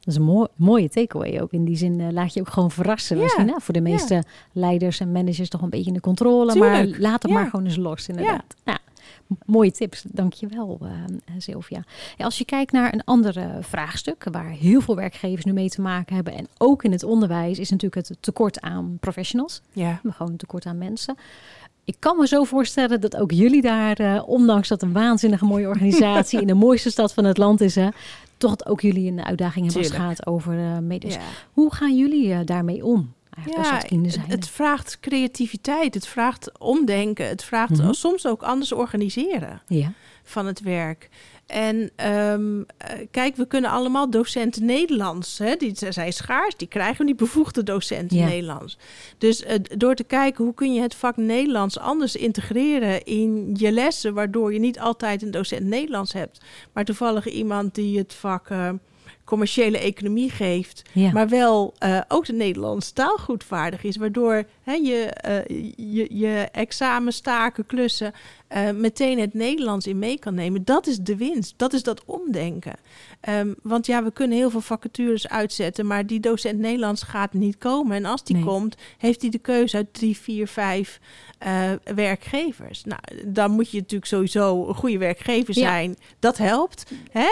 Dat 0.00 0.08
is 0.08 0.16
een 0.16 0.22
mooi, 0.22 0.48
mooie 0.56 0.88
takeaway 0.88 1.40
ook. 1.40 1.52
In 1.52 1.64
die 1.64 1.76
zin 1.76 2.00
eh, 2.00 2.10
laat 2.10 2.34
je 2.34 2.40
ook 2.40 2.48
gewoon 2.48 2.70
verrassen. 2.70 3.16
Ja. 3.16 3.22
Misschien, 3.22 3.48
hè? 3.48 3.54
Voor 3.60 3.74
de 3.74 3.80
meeste 3.80 4.22
leiders 4.52 5.00
en 5.00 5.12
managers 5.12 5.48
toch 5.48 5.62
een 5.62 5.70
beetje 5.70 5.86
in 5.86 5.92
de 5.94 6.00
controle. 6.00 6.54
Maar 6.54 6.86
laat 6.86 7.22
het 7.22 7.30
Ja. 7.32 7.38
maar 7.38 7.50
gewoon 7.50 7.64
eens 7.64 7.76
los, 7.76 8.08
inderdaad. 8.08 8.54
Ja. 8.64 8.78
mooie 9.46 9.72
tips, 9.72 10.04
dankjewel 10.08 10.78
uh, 10.82 10.88
Sylvia. 11.38 11.84
Ja, 12.16 12.24
als 12.24 12.38
je 12.38 12.44
kijkt 12.44 12.72
naar 12.72 12.92
een 12.92 13.04
ander 13.04 13.36
uh, 13.36 13.44
vraagstuk... 13.60 14.24
waar 14.32 14.50
heel 14.50 14.80
veel 14.80 14.96
werkgevers 14.96 15.44
nu 15.44 15.52
mee 15.52 15.68
te 15.68 15.80
maken 15.80 16.14
hebben... 16.14 16.34
en 16.34 16.48
ook 16.58 16.84
in 16.84 16.92
het 16.92 17.02
onderwijs 17.02 17.58
is 17.58 17.70
natuurlijk 17.70 18.08
het 18.08 18.16
tekort 18.20 18.60
aan 18.60 18.96
professionals. 19.00 19.60
Ja. 19.72 20.00
Gewoon 20.08 20.32
een 20.32 20.36
tekort 20.36 20.66
aan 20.66 20.78
mensen. 20.78 21.16
Ik 21.84 21.96
kan 21.98 22.16
me 22.16 22.26
zo 22.26 22.44
voorstellen 22.44 23.00
dat 23.00 23.16
ook 23.16 23.30
jullie 23.30 23.62
daar, 23.62 24.00
uh, 24.00 24.22
ondanks 24.26 24.68
dat 24.68 24.82
een 24.82 24.92
waanzinnige 24.92 25.44
mooie 25.44 25.68
organisatie 25.74 26.40
in 26.40 26.46
de 26.46 26.54
mooiste 26.54 26.90
stad 26.90 27.12
van 27.12 27.24
het 27.24 27.38
land 27.38 27.60
is, 27.60 27.76
uh, 27.76 27.88
toch 28.36 28.66
ook 28.66 28.80
jullie 28.80 29.10
een 29.10 29.24
uitdaging 29.24 29.64
hebben 29.64 29.82
als 29.82 29.92
het 29.92 30.02
gaat 30.02 30.26
over 30.26 30.54
uh, 30.54 30.78
medisch. 30.78 31.14
Ja. 31.14 31.20
Hoe 31.52 31.74
gaan 31.74 31.96
jullie 31.96 32.26
uh, 32.26 32.38
daarmee 32.44 32.84
om? 32.84 33.12
Ja, 33.46 33.82
het, 33.86 34.18
het 34.26 34.48
vraagt 34.48 35.00
creativiteit, 35.00 35.94
het 35.94 36.06
vraagt 36.06 36.58
omdenken, 36.58 37.28
het 37.28 37.44
vraagt 37.44 37.70
mm 37.70 37.80
-hmm. 37.80 37.94
soms 37.94 38.26
ook 38.26 38.42
anders 38.42 38.72
organiseren 38.72 39.62
ja. 39.66 39.92
van 40.22 40.46
het 40.46 40.60
werk. 40.60 41.08
En 41.50 41.90
um, 42.10 42.66
kijk, 43.10 43.36
we 43.36 43.46
kunnen 43.46 43.70
allemaal 43.70 44.10
docenten 44.10 44.64
Nederlands. 44.64 45.38
Hè? 45.38 45.56
Die 45.56 45.72
zijn 45.88 46.12
schaars, 46.12 46.56
die 46.56 46.68
krijgen 46.68 46.98
we 46.98 47.04
niet 47.04 47.16
bevoegde 47.16 47.62
docenten 47.62 48.16
ja. 48.16 48.26
Nederlands. 48.26 48.78
Dus 49.18 49.44
uh, 49.44 49.54
door 49.76 49.94
te 49.94 50.04
kijken 50.04 50.44
hoe 50.44 50.54
kun 50.54 50.74
je 50.74 50.80
het 50.80 50.94
vak 50.94 51.16
Nederlands 51.16 51.78
anders 51.78 52.16
integreren 52.16 53.04
in 53.04 53.50
je 53.58 53.72
lessen, 53.72 54.14
waardoor 54.14 54.52
je 54.52 54.58
niet 54.58 54.80
altijd 54.80 55.22
een 55.22 55.30
docent 55.30 55.64
Nederlands 55.64 56.12
hebt, 56.12 56.40
maar 56.72 56.84
toevallig 56.84 57.26
iemand 57.26 57.74
die 57.74 57.98
het 57.98 58.14
vak. 58.14 58.50
Uh, 58.50 58.70
commerciële 59.30 59.78
economie 59.78 60.30
geeft, 60.30 60.82
ja. 60.92 61.10
maar 61.12 61.28
wel 61.28 61.74
uh, 61.84 62.00
ook 62.08 62.26
de 62.26 62.32
Nederlandse 62.32 62.92
taal 62.92 63.16
goed 63.16 63.44
vaardig 63.44 63.82
is, 63.82 63.96
waardoor 63.96 64.44
hè, 64.62 64.72
je, 64.72 65.16
uh, 65.28 65.62
je, 65.76 66.18
je 66.18 66.48
examenstaken, 66.52 67.66
klussen 67.66 68.12
uh, 68.56 68.70
meteen 68.70 69.18
het 69.18 69.34
Nederlands 69.34 69.86
in 69.86 69.98
mee 69.98 70.18
kan 70.18 70.34
nemen. 70.34 70.64
Dat 70.64 70.86
is 70.86 70.98
de 70.98 71.16
winst, 71.16 71.54
dat 71.56 71.72
is 71.72 71.82
dat 71.82 72.04
omdenken. 72.04 72.74
Um, 73.28 73.54
want 73.62 73.86
ja, 73.86 74.04
we 74.04 74.12
kunnen 74.12 74.36
heel 74.36 74.50
veel 74.50 74.60
vacatures 74.60 75.28
uitzetten, 75.28 75.86
maar 75.86 76.06
die 76.06 76.20
docent 76.20 76.58
Nederlands 76.58 77.02
gaat 77.02 77.32
niet 77.32 77.58
komen. 77.58 77.96
En 77.96 78.04
als 78.04 78.24
die 78.24 78.36
nee. 78.36 78.44
komt, 78.44 78.76
heeft 78.98 79.20
hij 79.20 79.30
de 79.30 79.38
keuze 79.38 79.76
uit 79.76 79.94
drie, 79.94 80.16
vier, 80.16 80.48
vijf 80.48 81.00
werkgevers. 81.94 82.84
Nou, 82.84 83.00
dan 83.26 83.50
moet 83.50 83.70
je 83.70 83.78
natuurlijk 83.78 84.10
sowieso 84.10 84.68
een 84.68 84.74
goede 84.74 84.98
werkgever 84.98 85.54
zijn. 85.54 85.88
Ja. 85.90 86.04
Dat 86.18 86.38
helpt. 86.38 86.92
Hè? 87.10 87.28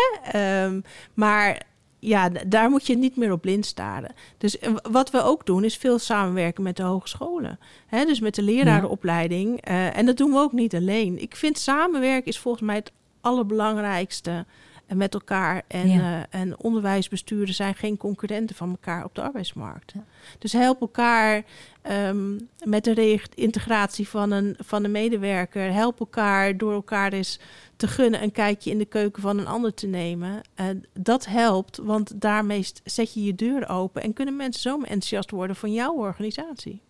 Um, 0.64 0.83
maar 1.14 1.67
ja, 1.99 2.28
daar 2.47 2.71
moet 2.71 2.87
je 2.87 2.97
niet 2.97 3.17
meer 3.17 3.33
op 3.33 3.40
blind 3.40 3.67
staren. 3.67 4.14
Dus 4.38 4.57
wat 4.90 5.11
we 5.11 5.23
ook 5.23 5.47
doen, 5.47 5.64
is 5.64 5.76
veel 5.76 5.99
samenwerken 5.99 6.62
met 6.62 6.76
de 6.76 6.83
hogescholen. 6.83 7.59
Hè, 7.87 8.05
dus 8.05 8.21
met 8.21 8.35
de 8.35 8.43
lerarenopleiding. 8.43 9.69
Uh, 9.69 9.97
en 9.97 10.07
dat 10.07 10.17
doen 10.17 10.31
we 10.31 10.38
ook 10.38 10.52
niet 10.52 10.75
alleen. 10.75 11.23
Ik 11.23 11.37
vind 11.37 11.59
samenwerken 11.59 12.26
is 12.26 12.38
volgens 12.38 12.64
mij 12.64 12.76
het 12.76 12.93
allerbelangrijkste 13.20 14.46
met 14.94 15.14
elkaar. 15.14 15.62
En, 15.66 15.88
ja. 15.88 16.18
uh, 16.18 16.24
en 16.31 16.61
onderwijsbesturen 16.61 17.55
zijn 17.55 17.74
geen 17.74 17.96
concurrenten 17.96 18.57
van 18.57 18.70
elkaar 18.70 19.05
op 19.05 19.14
de 19.14 19.22
arbeidsmarkt. 19.22 19.92
Ja. 19.94 20.05
Dus 20.38 20.53
help 20.53 20.81
elkaar 20.81 21.44
um, 21.90 22.48
met 22.64 22.85
de 22.85 23.20
integratie 23.35 24.09
van 24.09 24.31
een, 24.31 24.57
van 24.59 24.85
een 24.85 24.90
medewerker. 24.90 25.72
Help 25.72 26.01
elkaar 26.01 26.57
door 26.57 26.72
elkaar 26.72 27.12
eens 27.12 27.40
te 27.77 27.88
gunnen 27.88 28.22
een 28.22 28.33
kijkje 28.33 28.70
in 28.70 28.79
de 28.79 28.85
keuken 28.85 29.22
van 29.22 29.38
een 29.38 29.46
ander 29.46 29.74
te 29.74 29.87
nemen. 29.87 30.40
Uh, 30.61 30.66
dat 30.92 31.27
helpt, 31.27 31.77
want 31.77 32.20
daarmee 32.20 32.66
zet 32.85 33.14
je 33.14 33.24
je 33.24 33.35
deur 33.35 33.68
open 33.68 34.03
en 34.03 34.12
kunnen 34.12 34.37
mensen 34.37 34.62
zo 34.62 34.77
enthousiast 34.77 35.31
worden 35.31 35.57
van 35.57 35.72
jouw 35.72 35.94
organisatie. 35.94 36.81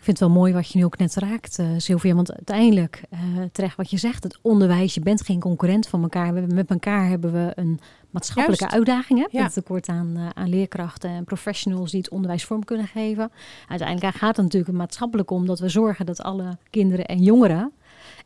Ik 0.00 0.06
vind 0.06 0.18
het 0.18 0.28
wel 0.28 0.38
mooi 0.38 0.52
wat 0.52 0.68
je 0.68 0.78
nu 0.78 0.84
ook 0.84 0.98
net 0.98 1.14
raakt, 1.14 1.58
uh, 1.58 1.66
Sylvia. 1.76 2.14
Want 2.14 2.32
uiteindelijk, 2.32 3.02
uh, 3.10 3.18
terecht 3.52 3.76
wat 3.76 3.90
je 3.90 3.96
zegt, 3.96 4.22
het 4.22 4.38
onderwijs, 4.42 4.94
je 4.94 5.00
bent 5.00 5.22
geen 5.22 5.40
concurrent 5.40 5.88
van 5.88 6.02
elkaar. 6.02 6.34
We, 6.34 6.40
met 6.40 6.70
elkaar 6.70 7.08
hebben 7.08 7.32
we 7.32 7.52
een 7.54 7.80
maatschappelijke 8.10 8.64
Juist. 8.64 8.76
uitdaging. 8.76 9.18
Hè? 9.18 9.26
Ja. 9.30 9.42
Met 9.42 9.52
tekort 9.52 9.88
aan, 9.88 10.12
uh, 10.16 10.28
aan 10.34 10.48
leerkrachten 10.48 11.10
en 11.10 11.24
professionals 11.24 11.90
die 11.90 12.00
het 12.00 12.10
onderwijs 12.10 12.44
vorm 12.44 12.64
kunnen 12.64 12.86
geven. 12.86 13.30
Uiteindelijk 13.68 14.16
gaat 14.16 14.36
het 14.36 14.44
natuurlijk 14.44 14.76
maatschappelijk 14.76 15.30
om 15.30 15.46
dat 15.46 15.58
we 15.58 15.68
zorgen 15.68 16.06
dat 16.06 16.22
alle 16.22 16.58
kinderen 16.70 17.06
en 17.06 17.22
jongeren 17.22 17.72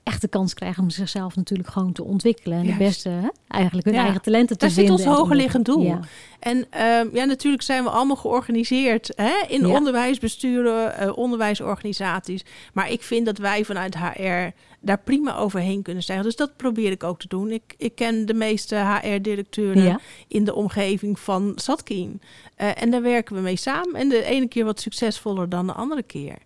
echt 0.05 0.21
de 0.21 0.29
kans 0.29 0.55
krijgen 0.55 0.83
om 0.83 0.90
zichzelf 0.90 1.37
natuurlijk 1.37 1.69
gewoon 1.69 1.93
te 1.93 2.05
ontwikkelen. 2.05 2.59
En 2.59 2.64
Juist. 2.64 2.79
de 2.79 2.85
beste, 2.85 3.09
hè? 3.09 3.29
eigenlijk 3.49 3.87
hun 3.87 3.97
ja. 3.97 4.03
eigen 4.03 4.23
talenten 4.23 4.59
te 4.59 4.64
Daar 4.64 4.75
vinden. 4.75 4.97
Daar 4.97 5.05
zit 5.05 5.09
ons 5.09 5.19
hogerliggend 5.19 5.64
doel. 5.64 5.83
Ja. 5.83 6.01
En 6.38 6.57
um, 6.57 7.11
ja, 7.12 7.25
natuurlijk 7.25 7.62
zijn 7.62 7.85
we 7.85 7.90
allemaal 7.90 8.17
georganiseerd 8.17 9.12
hè? 9.17 9.35
in 9.49 9.67
ja. 9.67 9.75
onderwijsbesturen, 9.75 10.95
uh, 11.03 11.17
onderwijsorganisaties. 11.17 12.45
Maar 12.73 12.90
ik 12.90 13.03
vind 13.03 13.27
dat 13.27 13.38
wij 13.38 13.64
vanuit 13.64 13.99
HR 13.99 14.53
daar 14.81 15.01
prima 15.05 15.37
overheen 15.37 15.83
kunnen 15.83 16.03
stijgen. 16.03 16.25
Dus 16.25 16.37
dat 16.37 16.57
probeer 16.57 16.90
ik 16.90 17.03
ook 17.03 17.19
te 17.19 17.29
doen. 17.29 17.51
Ik, 17.51 17.75
ik 17.77 17.95
ken 17.95 18.27
de 18.27 18.35
meeste 18.35 18.77
HR-directeuren 18.77 19.83
ja. 19.83 20.01
in 20.29 20.45
de 20.45 20.55
omgeving 20.55 21.19
van 21.19 21.53
Zatkin. 21.57 22.21
Uh, 22.59 22.83
en 22.83 22.90
daar 22.90 23.03
werken 23.03 23.37
we 23.37 23.43
mee 23.43 23.57
samen. 23.57 23.95
En 23.95 24.09
de 24.09 24.25
ene 24.25 24.49
keer 24.49 24.64
wat 24.64 24.81
succesvoller 24.81 25.49
dan 25.49 25.67
de 25.67 25.73
andere 25.73 26.03
keer. 26.03 26.37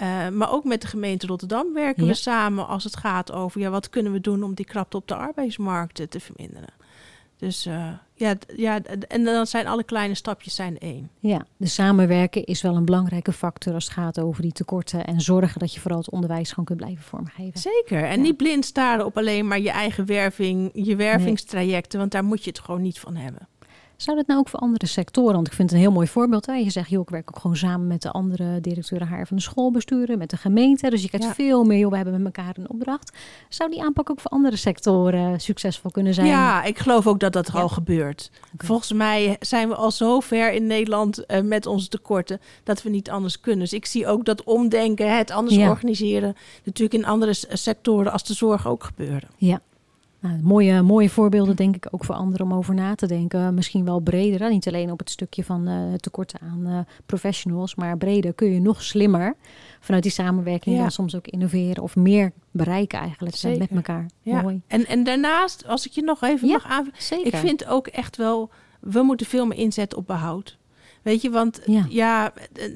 Uh, 0.00 0.28
maar 0.28 0.52
ook 0.52 0.64
met 0.64 0.80
de 0.80 0.86
gemeente 0.86 1.26
Rotterdam 1.26 1.74
werken 1.74 2.02
ja. 2.02 2.08
we 2.08 2.14
samen 2.14 2.66
als 2.66 2.84
het 2.84 2.96
gaat 2.96 3.32
over 3.32 3.60
ja, 3.60 3.70
wat 3.70 3.90
kunnen 3.90 4.12
we 4.12 4.20
doen 4.20 4.42
om 4.42 4.54
die 4.54 4.64
krapte 4.64 4.96
op 4.96 5.08
de 5.08 5.14
arbeidsmarkt 5.14 6.10
te 6.10 6.20
verminderen. 6.20 6.68
Dus 7.38 7.66
uh, 7.66 7.88
ja, 8.14 8.34
ja, 8.56 8.82
en 9.08 9.24
dan 9.24 9.46
zijn 9.46 9.66
alle 9.66 9.84
kleine 9.84 10.14
stapjes 10.14 10.54
zijn 10.54 10.78
één. 10.78 11.10
Ja, 11.18 11.46
de 11.56 11.66
samenwerken 11.66 12.44
is 12.44 12.62
wel 12.62 12.76
een 12.76 12.84
belangrijke 12.84 13.32
factor 13.32 13.74
als 13.74 13.84
het 13.84 13.92
gaat 13.92 14.20
over 14.20 14.42
die 14.42 14.52
tekorten. 14.52 15.04
En 15.04 15.20
zorgen 15.20 15.60
dat 15.60 15.74
je 15.74 15.80
vooral 15.80 15.98
het 15.98 16.10
onderwijs 16.10 16.48
gewoon 16.48 16.64
kunt 16.64 16.78
blijven 16.78 17.04
vormgeven. 17.04 17.60
Zeker. 17.60 18.04
En 18.04 18.16
ja. 18.16 18.22
niet 18.22 18.36
blind 18.36 18.64
staren 18.64 19.04
op 19.04 19.16
alleen 19.16 19.46
maar 19.46 19.60
je 19.60 19.70
eigen 19.70 20.06
werving, 20.06 20.70
je 20.74 20.96
wervingstrajecten. 20.96 21.90
Nee. 21.90 22.00
Want 22.00 22.12
daar 22.12 22.24
moet 22.24 22.44
je 22.44 22.50
het 22.50 22.58
gewoon 22.58 22.82
niet 22.82 22.98
van 22.98 23.16
hebben. 23.16 23.48
Zou 23.98 24.16
dat 24.16 24.26
nou 24.26 24.40
ook 24.40 24.48
voor 24.48 24.60
andere 24.60 24.86
sectoren? 24.86 25.34
Want 25.34 25.46
ik 25.46 25.52
vind 25.52 25.70
het 25.70 25.78
een 25.78 25.84
heel 25.84 25.94
mooi 25.94 26.08
voorbeeld. 26.08 26.46
Hè? 26.46 26.52
Je 26.52 26.70
zegt, 26.70 26.90
joh, 26.90 27.00
ik 27.00 27.08
werk 27.08 27.30
ook 27.30 27.40
gewoon 27.40 27.56
samen 27.56 27.86
met 27.86 28.02
de 28.02 28.10
andere 28.10 28.60
directeuren 28.60 29.08
haar 29.08 29.26
van 29.26 29.36
de 29.36 29.42
schoolbesturen, 29.42 30.18
met 30.18 30.30
de 30.30 30.36
gemeente. 30.36 30.90
Dus 30.90 31.02
je 31.02 31.08
krijgt 31.08 31.26
ja. 31.26 31.34
veel 31.34 31.64
meer, 31.64 31.78
joh, 31.78 31.90
we 31.90 31.96
hebben 31.96 32.22
met 32.22 32.36
elkaar 32.36 32.56
een 32.58 32.70
opdracht. 32.70 33.16
Zou 33.48 33.70
die 33.70 33.82
aanpak 33.82 34.10
ook 34.10 34.20
voor 34.20 34.30
andere 34.30 34.56
sectoren 34.56 35.40
succesvol 35.40 35.90
kunnen 35.90 36.14
zijn? 36.14 36.26
Ja, 36.26 36.64
ik 36.64 36.78
geloof 36.78 37.06
ook 37.06 37.20
dat 37.20 37.32
dat 37.32 37.50
ja. 37.52 37.60
al 37.60 37.68
gebeurt. 37.68 38.30
Okay. 38.54 38.66
Volgens 38.66 38.92
mij 38.92 39.36
zijn 39.40 39.68
we 39.68 39.74
al 39.74 39.90
zo 39.90 40.20
ver 40.20 40.52
in 40.52 40.66
Nederland 40.66 41.24
uh, 41.26 41.40
met 41.40 41.66
onze 41.66 41.88
tekorten 41.88 42.40
dat 42.64 42.82
we 42.82 42.90
niet 42.90 43.10
anders 43.10 43.40
kunnen. 43.40 43.60
Dus 43.60 43.72
ik 43.72 43.86
zie 43.86 44.06
ook 44.06 44.24
dat 44.24 44.44
omdenken, 44.44 45.16
het 45.16 45.30
anders 45.30 45.56
ja. 45.56 45.68
organiseren, 45.68 46.36
natuurlijk 46.64 47.02
in 47.02 47.10
andere 47.10 47.32
sectoren 47.52 48.12
als 48.12 48.24
de 48.24 48.34
zorg 48.34 48.66
ook 48.66 48.84
gebeuren. 48.84 49.28
Ja. 49.36 49.60
Nou, 50.20 50.38
mooie, 50.42 50.82
mooie 50.82 51.10
voorbeelden 51.10 51.56
denk 51.56 51.76
ik 51.76 51.86
ook 51.90 52.04
voor 52.04 52.14
anderen 52.14 52.46
om 52.46 52.54
over 52.54 52.74
na 52.74 52.94
te 52.94 53.06
denken. 53.06 53.54
Misschien 53.54 53.84
wel 53.84 54.00
breder, 54.00 54.40
hè? 54.40 54.48
niet 54.48 54.68
alleen 54.68 54.90
op 54.90 54.98
het 54.98 55.10
stukje 55.10 55.44
van 55.44 55.68
uh, 55.68 55.94
tekorten 55.94 56.40
aan 56.40 56.66
uh, 56.66 56.78
professionals, 57.06 57.74
maar 57.74 57.96
breder 57.96 58.32
kun 58.32 58.52
je 58.52 58.60
nog 58.60 58.82
slimmer 58.82 59.36
vanuit 59.80 60.02
die 60.02 60.12
samenwerking 60.12 60.76
ja. 60.76 60.80
dan 60.82 60.90
soms 60.90 61.16
ook 61.16 61.26
innoveren 61.26 61.82
of 61.82 61.96
meer 61.96 62.32
bereiken 62.50 62.98
eigenlijk 62.98 63.36
Zeker. 63.36 63.58
met 63.58 63.70
elkaar. 63.70 64.06
Ja. 64.22 64.42
Mooi. 64.42 64.60
En, 64.66 64.86
en 64.86 65.04
daarnaast, 65.04 65.66
als 65.66 65.86
ik 65.86 65.92
je 65.92 66.02
nog 66.02 66.22
even 66.22 66.48
ja, 66.48 66.52
mag 66.52 66.66
aan, 66.66 66.90
zeker. 66.96 67.26
ik 67.26 67.36
vind 67.36 67.66
ook 67.66 67.86
echt 67.86 68.16
wel, 68.16 68.50
we 68.80 69.02
moeten 69.02 69.26
veel 69.26 69.46
meer 69.46 69.58
inzetten 69.58 69.98
op 69.98 70.06
behoud. 70.06 70.58
Weet 71.02 71.22
je, 71.22 71.30
want 71.30 71.60
ja. 71.66 71.86
ja. 71.88 72.32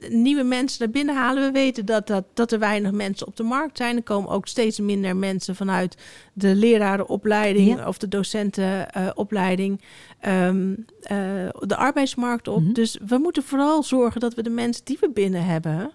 nieuwe 0.08 0.42
mensen 0.42 0.78
naar 0.80 0.90
binnen 0.90 1.14
halen. 1.14 1.44
We 1.44 1.50
weten 1.50 1.86
dat, 1.86 2.06
dat, 2.06 2.24
dat 2.34 2.52
er 2.52 2.58
weinig 2.58 2.92
mensen 2.92 3.26
op 3.26 3.36
de 3.36 3.42
markt 3.42 3.76
zijn. 3.76 3.96
Er 3.96 4.02
komen 4.02 4.30
ook 4.30 4.46
steeds 4.46 4.80
minder 4.80 5.16
mensen 5.16 5.56
vanuit 5.56 5.96
de 6.32 6.54
lerarenopleiding 6.54 7.78
ja. 7.78 7.86
of 7.88 7.98
de 7.98 8.08
docentenopleiding 8.08 9.80
uh, 10.26 10.46
um, 10.46 10.70
uh, 10.70 11.16
de 11.60 11.76
arbeidsmarkt 11.76 12.48
op. 12.48 12.58
Mm 12.58 12.64
-hmm. 12.64 12.74
Dus 12.74 12.98
we 13.06 13.18
moeten 13.18 13.42
vooral 13.42 13.82
zorgen 13.82 14.20
dat 14.20 14.34
we 14.34 14.42
de 14.42 14.50
mensen 14.50 14.84
die 14.84 14.96
we 15.00 15.10
binnen 15.10 15.44
hebben 15.44 15.92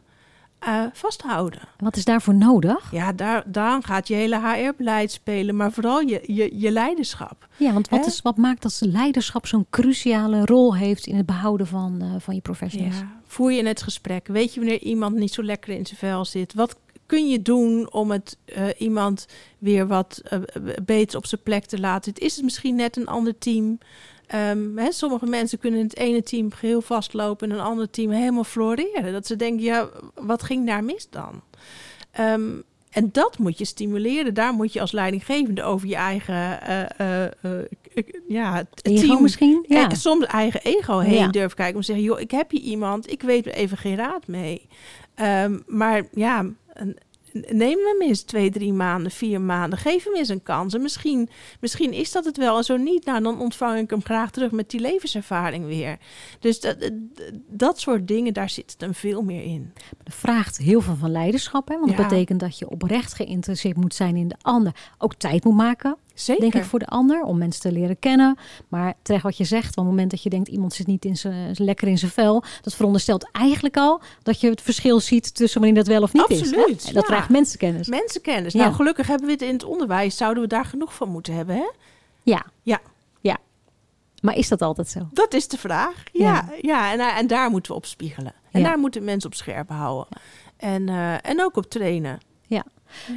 uh, 0.64 0.84
vasthouden. 0.94 1.60
En 1.60 1.84
wat 1.84 1.96
is 1.96 2.06
daarvoor 2.06 2.36
nodig? 2.36 2.92
Ja, 2.92 3.14
daar, 3.46 3.84
gaat 3.84 4.08
je 4.08 4.14
hele 4.14 4.40
HR-beleid 4.40 5.12
spelen, 5.12 5.56
maar 5.56 5.72
vooral 5.72 6.00
je, 6.00 6.24
je, 6.26 6.60
je 6.60 6.72
leiderschap. 6.72 7.48
Ja, 7.58 7.74
want 7.74 7.90
wat, 7.90 8.06
is, 8.06 8.22
wat 8.22 8.38
maakt 8.38 8.62
dat 8.62 8.82
leiderschap 8.82 9.48
zo'n 9.48 9.66
cruciale 9.70 10.46
rol 10.46 10.76
heeft 10.76 11.08
in 11.08 11.16
het 11.16 11.26
behouden 11.26 11.68
van, 11.68 12.00
uh, 12.04 12.10
van 12.20 12.36
je 12.36 12.42
professionals? 12.42 12.98
Ja, 12.98 13.20
voer 13.26 13.52
je 13.52 13.66
het 13.66 13.82
gesprek? 13.82 14.28
Weet 14.28 14.54
je 14.54 14.60
wanneer 14.60 14.82
iemand 14.82 15.16
niet 15.16 15.34
zo 15.34 15.44
lekker 15.44 15.74
in 15.74 15.86
zijn 15.86 16.00
vel 16.00 16.26
zit? 16.26 16.54
Wat 16.54 16.76
kun 17.06 17.30
je 17.30 17.42
doen 17.42 17.92
om 17.92 18.12
het 18.12 18.38
uh, 18.46 18.66
iemand 18.78 19.26
weer 19.58 19.88
wat 19.88 20.22
beter 20.84 21.18
op 21.18 21.26
zijn 21.26 21.42
plek 21.44 21.66
te 21.66 21.80
laten? 21.80 22.14
Is 22.14 22.36
het 22.36 22.44
misschien 22.44 22.76
net 22.76 22.98
een 22.98 23.08
ander 23.08 23.38
team? 23.38 23.78
Um, 24.36 24.78
hè, 24.78 24.92
sommige 24.92 25.26
mensen 25.26 25.60
kunnen 25.60 25.80
in 25.80 25.86
het 25.86 25.98
ene 25.98 26.24
team 26.24 26.50
heel 26.60 26.82
vastlopen 26.82 27.50
en 27.50 27.56
een 27.56 27.64
ander 27.64 27.90
team 27.90 28.12
helemaal 28.12 28.44
floreren. 28.44 29.14
Dat 29.14 29.28
ze 29.28 29.36
denken, 29.36 29.64
ja, 29.64 29.90
wat 30.16 30.44
ging 30.44 30.66
daar 30.66 30.84
mis 30.84 31.08
dan? 31.10 31.42
Um, 32.20 32.64
en 32.90 33.10
dat 33.12 33.38
moet 33.38 33.58
je 33.58 33.66
stimuleren. 33.66 34.34
Daar 34.34 34.54
moet 34.54 34.74
je 34.74 34.82
als 34.82 34.92
leidinggevende 34.92 35.64
over 35.64 35.88
je 35.88 35.96
eigen 35.96 36.60
uh, 37.02 37.26
uh, 37.42 37.62
ja, 38.28 38.56
het 38.56 38.86
ego 38.86 39.08
team 39.08 39.22
misschien. 39.22 39.66
Ja. 39.68 39.94
soms 39.94 40.26
eigen 40.26 40.62
ego 40.64 41.00
heen 41.00 41.14
ja. 41.14 41.28
durven 41.28 41.58
kijken. 41.58 41.76
Om 41.76 41.82
te 41.82 41.86
zeggen, 41.86 42.06
joh, 42.06 42.20
ik 42.20 42.32
heb 42.32 42.52
hier 42.52 42.62
iemand, 42.62 43.12
ik 43.12 43.22
weet 43.22 43.46
er 43.46 43.54
even 43.54 43.78
geen 43.78 43.96
raad 43.96 44.28
mee. 44.28 44.68
Um, 45.22 45.64
maar 45.68 46.04
ja, 46.12 46.46
een, 46.74 46.98
neem 47.48 47.78
hem 47.78 48.02
eens 48.02 48.22
twee, 48.22 48.50
drie 48.50 48.74
maanden, 48.74 49.12
vier 49.12 49.42
maanden. 49.42 49.80
Geef 49.80 50.04
hem 50.04 50.16
eens 50.16 50.30
een 50.30 50.44
kans. 50.44 50.74
En 50.74 50.82
misschien, 50.82 51.30
misschien 51.60 51.94
is 51.94 52.12
dat 52.12 52.26
het 52.26 52.38
wel. 52.38 52.58
En 52.58 52.64
zo 52.64 52.78
niet, 52.78 53.06
nou, 53.06 53.24
dan 53.24 53.40
ontvang 53.40 53.80
ik 53.80 53.90
hem 53.90 54.04
graag 54.04 54.32
terug 54.32 54.52
met 54.52 54.70
die 54.70 54.80
levenservaring 54.80 55.66
weer. 55.66 55.98
Dus 56.40 56.60
dat, 56.60 56.92
dat 57.48 57.80
soort 57.80 58.08
dingen, 58.08 58.34
daar 58.34 58.50
zit 58.50 58.72
het 58.72 58.82
hem 58.82 58.94
veel 58.94 59.22
meer 59.22 59.44
in. 59.44 59.74
Dat 60.04 60.16
vraagt 60.16 60.58
heel 60.58 60.82
veel 60.82 60.96
van 60.96 61.12
leiderschap. 61.12 61.68
Hè? 61.68 61.80
Want 61.80 61.98
dat 61.98 62.08
betekent 62.08 62.40
dat 62.40 62.58
je 62.58 62.70
oprecht 62.70 63.14
geïnteresseerd 63.14 63.78
moet 63.78 63.96
zijn 63.96 64.16
in 64.16 64.28
de 64.28 64.38
ander. 64.42 64.76
Ook 64.98 65.14
tijd 65.14 65.44
moet 65.44 65.56
maken 65.56 65.98
Zeker. 66.20 66.42
Denk 66.42 66.54
ik 66.54 66.64
voor 66.64 66.80
de 66.80 66.86
ander, 66.86 67.24
om 67.24 67.38
mensen 67.38 67.62
te 67.62 67.72
leren 67.72 68.00
kennen. 68.00 68.38
Maar 68.68 68.94
terecht 69.02 69.24
wat 69.24 69.38
je 69.38 69.44
zegt, 69.44 69.70
op 69.70 69.76
het 69.76 69.86
moment 69.86 70.12
dat 70.12 70.24
je 70.24 70.30
denkt 70.30 70.48
iemand 70.48 70.74
zit 70.74 70.88
niet 70.88 71.06
in 71.06 71.18
zijn, 71.18 71.56
lekker 71.58 71.88
in 71.88 71.98
zijn 71.98 72.12
vel, 72.12 72.44
dat 72.62 72.76
veronderstelt 72.76 73.30
eigenlijk 73.32 73.78
al 73.78 74.02
dat 74.24 74.42
je 74.42 74.50
het 74.50 74.62
verschil 74.62 75.00
ziet 75.00 75.36
tussen 75.36 75.62
wanneer 75.62 75.84
dat 75.84 75.88
wel 75.88 76.02
of 76.02 76.14
niet 76.14 76.22
Absoluut, 76.22 76.78
is. 76.78 76.86
Hè? 76.86 76.94
Dat 76.94 77.08
ja. 77.08 77.14
vraagt 77.14 77.30
mensenkennis. 77.30 77.88
Mensenkennis. 77.88 78.54
Nou, 78.54 78.74
gelukkig 78.74 79.08
hebben 79.08 79.26
we 79.26 79.32
het 79.32 79.42
in 79.42 79.54
het 79.54 79.64
onderwijs. 79.64 80.18
Zouden 80.18 80.44
we 80.44 80.50
daar 80.50 80.66
genoeg 80.66 80.94
van 80.94 81.10
moeten 81.10 81.34
hebben, 81.34 81.56
hè? 81.56 81.72
Ja. 82.24 82.46
Ja. 82.62 82.80
Ja. 83.22 83.38
Maar 84.22 84.36
is 84.36 84.48
dat 84.48 84.62
altijd 84.62 84.88
zo? 84.88 85.08
Dat 85.12 85.34
is 85.34 85.48
de 85.48 85.58
vraag. 85.58 86.04
Ja, 86.12 86.50
ja. 86.62 86.92
en, 86.92 87.00
en 87.00 87.28
daar 87.28 87.50
moeten 87.50 87.72
we 87.72 87.78
op 87.78 87.86
spiegelen. 87.86 88.34
En 88.52 88.64
daar 88.64 88.80
moeten 88.80 89.04
mensen 89.04 89.30
op 89.30 89.36
scherp 89.36 89.70
houden. 89.70 90.08
En, 90.58 90.88
uh, 90.88 91.30
en 91.30 91.44
ook 91.44 91.58
op 91.58 91.66
trainen. 91.66 92.20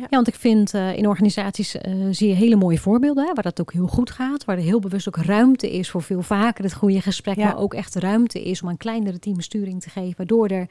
Ja. 0.00 0.06
Want 0.10 0.28
ik 0.28 0.34
vind 0.34 0.74
uh, 0.74 0.96
in 0.96 1.08
organisaties 1.08 1.74
uh, 1.74 2.06
zie 2.10 2.28
je 2.28 2.34
hele 2.34 2.56
mooie 2.56 2.78
voorbeelden 2.78 3.26
hè, 3.26 3.34
waar 3.34 3.42
dat 3.42 3.60
ook 3.60 3.72
heel 3.72 3.86
goed 3.86 4.10
gaat. 4.10 4.44
Waar 4.44 4.56
er 4.56 4.62
heel 4.62 4.80
bewust 4.80 5.08
ook 5.08 5.16
ruimte 5.16 5.72
is 5.72 5.90
voor 5.90 6.02
veel 6.02 6.22
vaker 6.22 6.64
het 6.64 6.74
goede 6.74 7.00
gesprek. 7.00 7.36
Maar 7.36 7.58
ook 7.58 7.74
echt 7.74 7.94
ruimte 7.94 8.42
is 8.42 8.62
om 8.62 8.68
een 8.68 8.76
kleinere 8.76 9.18
team 9.18 9.40
sturing 9.40 9.82
te 9.82 9.90
geven. 9.90 10.14
Waardoor 10.16 10.48
er 10.48 10.68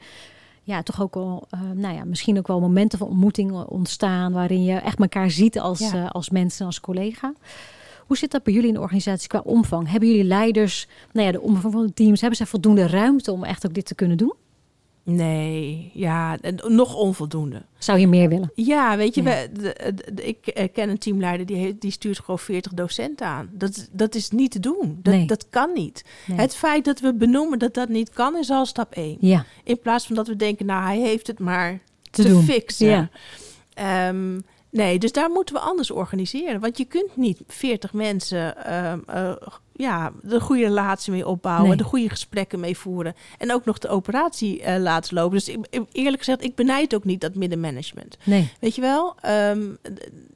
ja, 0.62 0.82
toch 0.82 1.02
ook 1.02 1.14
wel, 1.14 1.46
uh, 1.54 1.60
nou 1.74 1.94
ja, 1.94 2.04
misschien 2.04 2.38
ook 2.38 2.46
wel 2.46 2.60
momenten 2.60 2.98
van 2.98 3.08
ontmoeting 3.08 3.52
ontstaan. 3.52 4.32
Waarin 4.32 4.64
je 4.64 4.76
echt 4.76 4.98
elkaar 4.98 5.30
ziet 5.30 5.60
als, 5.60 5.92
als 6.08 6.30
mensen, 6.30 6.66
als 6.66 6.80
collega. 6.80 7.32
Hoe 8.06 8.18
zit 8.18 8.30
dat 8.30 8.42
bij 8.42 8.52
jullie 8.52 8.68
in 8.68 8.74
de 8.74 8.80
organisatie 8.80 9.28
qua 9.28 9.40
omvang? 9.44 9.90
Hebben 9.90 10.08
jullie 10.08 10.24
leiders, 10.24 10.88
nou 11.12 11.26
ja, 11.26 11.32
de 11.32 11.40
omvang 11.40 11.72
van 11.72 11.86
de 11.86 11.92
teams, 11.92 12.20
hebben 12.20 12.38
ze 12.38 12.46
voldoende 12.46 12.86
ruimte 12.86 13.32
om 13.32 13.44
echt 13.44 13.66
ook 13.66 13.74
dit 13.74 13.86
te 13.86 13.94
kunnen 13.94 14.16
doen? 14.16 14.34
Nee, 15.16 15.90
ja, 15.94 16.38
nog 16.68 16.94
onvoldoende. 16.94 17.62
Zou 17.78 17.98
je 17.98 18.06
meer 18.06 18.28
willen? 18.28 18.50
Ja, 18.54 18.96
weet 18.96 19.14
je, 19.14 19.22
ja. 19.22 19.30
We, 19.30 19.48
de, 19.52 19.94
de, 20.14 20.26
ik 20.26 20.46
eh, 20.46 20.68
ken 20.72 20.88
een 20.88 20.98
teamleider 20.98 21.46
die, 21.46 21.56
heeft, 21.56 21.80
die 21.80 21.90
stuurt 21.90 22.18
gewoon 22.18 22.38
40 22.38 22.72
docenten 22.72 23.26
aan. 23.26 23.50
Dat, 23.52 23.88
dat 23.92 24.14
is 24.14 24.30
niet 24.30 24.50
te 24.50 24.60
doen. 24.60 24.98
Dat, 25.02 25.14
nee. 25.14 25.26
dat 25.26 25.48
kan 25.48 25.72
niet. 25.74 26.04
Nee. 26.26 26.38
Het 26.38 26.54
feit 26.56 26.84
dat 26.84 27.00
we 27.00 27.14
benoemen 27.14 27.58
dat 27.58 27.74
dat 27.74 27.88
niet 27.88 28.10
kan, 28.10 28.36
is 28.36 28.50
al 28.50 28.66
stap 28.66 28.92
1. 28.92 29.16
Ja. 29.20 29.44
In 29.64 29.80
plaats 29.80 30.06
van 30.06 30.16
dat 30.16 30.26
we 30.26 30.36
denken, 30.36 30.66
nou, 30.66 30.84
hij 30.84 30.98
heeft 30.98 31.26
het 31.26 31.38
maar 31.38 31.80
te, 32.10 32.22
te 32.22 32.38
fixen. 32.38 33.10
Ja. 33.74 34.08
Um, 34.08 34.42
nee, 34.70 34.98
dus 34.98 35.12
daar 35.12 35.30
moeten 35.30 35.54
we 35.54 35.60
anders 35.60 35.90
organiseren. 35.90 36.60
Want 36.60 36.78
je 36.78 36.84
kunt 36.84 37.16
niet 37.16 37.40
40 37.46 37.92
mensen 37.92 38.74
um, 38.74 39.04
uh, 39.10 39.32
ja, 39.80 40.12
de 40.22 40.40
goede 40.40 40.62
relatie 40.62 41.12
mee 41.12 41.26
opbouwen, 41.26 41.68
nee. 41.68 41.76
de 41.76 41.84
goede 41.84 42.08
gesprekken 42.08 42.60
mee 42.60 42.76
voeren. 42.76 43.14
En 43.38 43.52
ook 43.52 43.64
nog 43.64 43.78
de 43.78 43.88
operatie 43.88 44.60
uh, 44.60 44.76
laten 44.76 45.14
lopen. 45.14 45.36
Dus 45.36 45.48
ik, 45.48 45.84
eerlijk 45.92 46.18
gezegd, 46.18 46.44
ik 46.44 46.54
benijd 46.54 46.94
ook 46.94 47.04
niet 47.04 47.20
dat 47.20 47.34
middenmanagement. 47.34 48.16
Nee. 48.24 48.52
Weet 48.60 48.74
je 48.74 48.80
wel? 48.80 49.14
Um, 49.26 49.78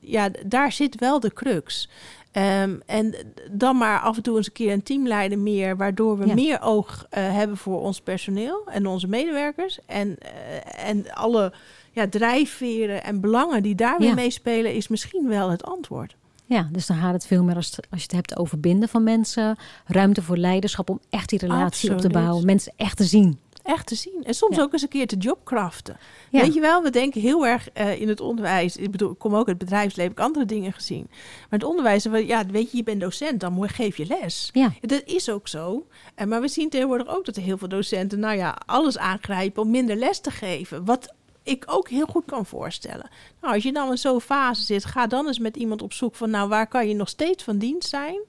ja, 0.01 0.31
daar 0.47 0.73
zit 0.73 0.99
wel 0.99 1.21
de 1.21 1.33
crux. 1.33 1.89
Um, 2.33 2.83
en 2.87 3.15
dan 3.51 3.77
maar 3.77 4.01
af 4.01 4.17
en 4.17 4.23
toe 4.23 4.37
eens 4.37 4.47
een 4.47 4.53
keer 4.53 4.73
een 4.73 4.83
teamleider 4.83 5.39
meer, 5.39 5.77
waardoor 5.77 6.19
we 6.19 6.27
ja. 6.27 6.35
meer 6.35 6.63
oog 6.63 7.07
uh, 7.11 7.33
hebben 7.33 7.57
voor 7.57 7.81
ons 7.81 8.01
personeel 8.01 8.63
en 8.67 8.87
onze 8.87 9.07
medewerkers. 9.07 9.79
En, 9.87 10.09
uh, 10.09 10.89
en 10.89 11.13
alle 11.13 11.53
ja, 11.93 12.09
drijfveren 12.09 13.05
en 13.05 13.21
belangen 13.21 13.63
die 13.63 13.75
daar 13.75 13.99
weer 13.99 14.09
ja. 14.09 14.15
meespelen, 14.15 14.75
is 14.75 14.89
misschien 14.89 15.29
wel 15.29 15.51
het 15.51 15.65
antwoord. 15.65 16.17
Ja, 16.47 16.69
dus 16.73 16.87
dan 16.87 16.97
gaat 16.97 17.13
het 17.13 17.27
veel 17.27 17.43
meer 17.43 17.57
als, 17.57 17.77
als 17.91 18.01
je 18.01 18.07
het 18.07 18.13
hebt 18.13 18.37
over 18.37 18.61
binden 18.61 18.89
van 18.89 19.03
mensen. 19.03 19.57
Ruimte 19.87 20.23
voor 20.23 20.37
leiderschap 20.37 20.91
om 20.91 21.01
echt 21.11 21.29
die 21.29 21.39
relatie 21.39 21.65
Absoluut. 21.65 21.95
op 21.97 22.01
te 22.01 22.09
bouwen. 22.09 22.47
Mensen 22.47 22.73
echt 22.77 22.97
te 22.97 23.05
zien. 23.05 23.39
Echt 23.63 23.87
te 23.87 23.95
zien. 23.95 24.23
En 24.25 24.35
soms 24.35 24.57
ja. 24.57 24.63
ook 24.63 24.73
eens 24.73 24.83
een 24.83 24.89
keer 24.89 25.07
te 25.07 25.17
jobcraften. 25.17 25.97
Ja. 26.31 26.41
Weet 26.41 26.55
je 26.55 26.61
wel, 26.61 26.83
we 26.83 26.91
denken 26.91 27.21
heel 27.21 27.47
erg 27.47 27.69
uh, 27.75 28.01
in 28.01 28.09
het 28.09 28.21
onderwijs. 28.21 28.77
Ik 28.77 28.91
bedoel, 28.91 29.11
ik 29.11 29.19
kom 29.19 29.33
ook 29.33 29.39
uit 29.39 29.47
het 29.47 29.59
bedrijfsleven, 29.59 30.03
heb 30.03 30.19
ik 30.19 30.25
andere 30.25 30.45
dingen 30.45 30.73
gezien. 30.73 31.07
Maar 31.11 31.59
het 31.59 31.65
onderwijs, 31.65 32.07
ja, 32.27 32.47
weet 32.47 32.71
je, 32.71 32.77
je 32.77 32.83
bent 32.83 33.01
docent, 33.01 33.41
dan 33.41 33.69
geef 33.69 33.97
je 33.97 34.07
les. 34.07 34.51
Ja. 34.53 34.73
Dat 34.81 35.03
is 35.05 35.31
ook 35.31 35.49
zo. 35.49 35.87
En, 36.15 36.29
maar 36.29 36.41
we 36.41 36.49
zien 36.49 36.69
tegenwoordig 36.69 37.09
ook 37.09 37.25
dat 37.25 37.37
er 37.37 37.43
heel 37.43 37.59
veel 37.59 37.69
docenten, 37.69 38.19
nou 38.19 38.37
ja, 38.37 38.59
alles 38.67 38.99
aangrijpen 38.99 39.63
om 39.63 39.71
minder 39.71 39.97
les 39.97 40.21
te 40.21 40.31
geven. 40.31 40.85
Wat 40.85 41.15
ik 41.45 41.65
ook 41.67 41.89
heel 41.89 42.07
goed 42.07 42.25
kan 42.27 42.47
voorstellen. 42.47 43.11
Nou, 43.41 43.55
als 43.55 43.63
je 43.63 43.73
dan 43.73 43.91
in 43.91 43.99
zo'n 43.99 44.21
fase 44.21 44.63
zit, 44.63 44.85
ga 44.85 45.07
dan 45.07 45.27
eens 45.27 45.39
met 45.39 45.57
iemand 45.57 45.83
op 45.83 45.93
zoek 45.93 46.15
van, 46.15 46.31
nou, 46.31 46.49
waar 46.49 46.67
kan 46.67 46.89
je 46.89 46.95
nog 46.95 47.09
steeds 47.09 47.45
van 47.45 47.59
dienst 47.59 47.89
zijn? 47.89 48.21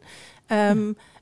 Ja. 0.47 0.75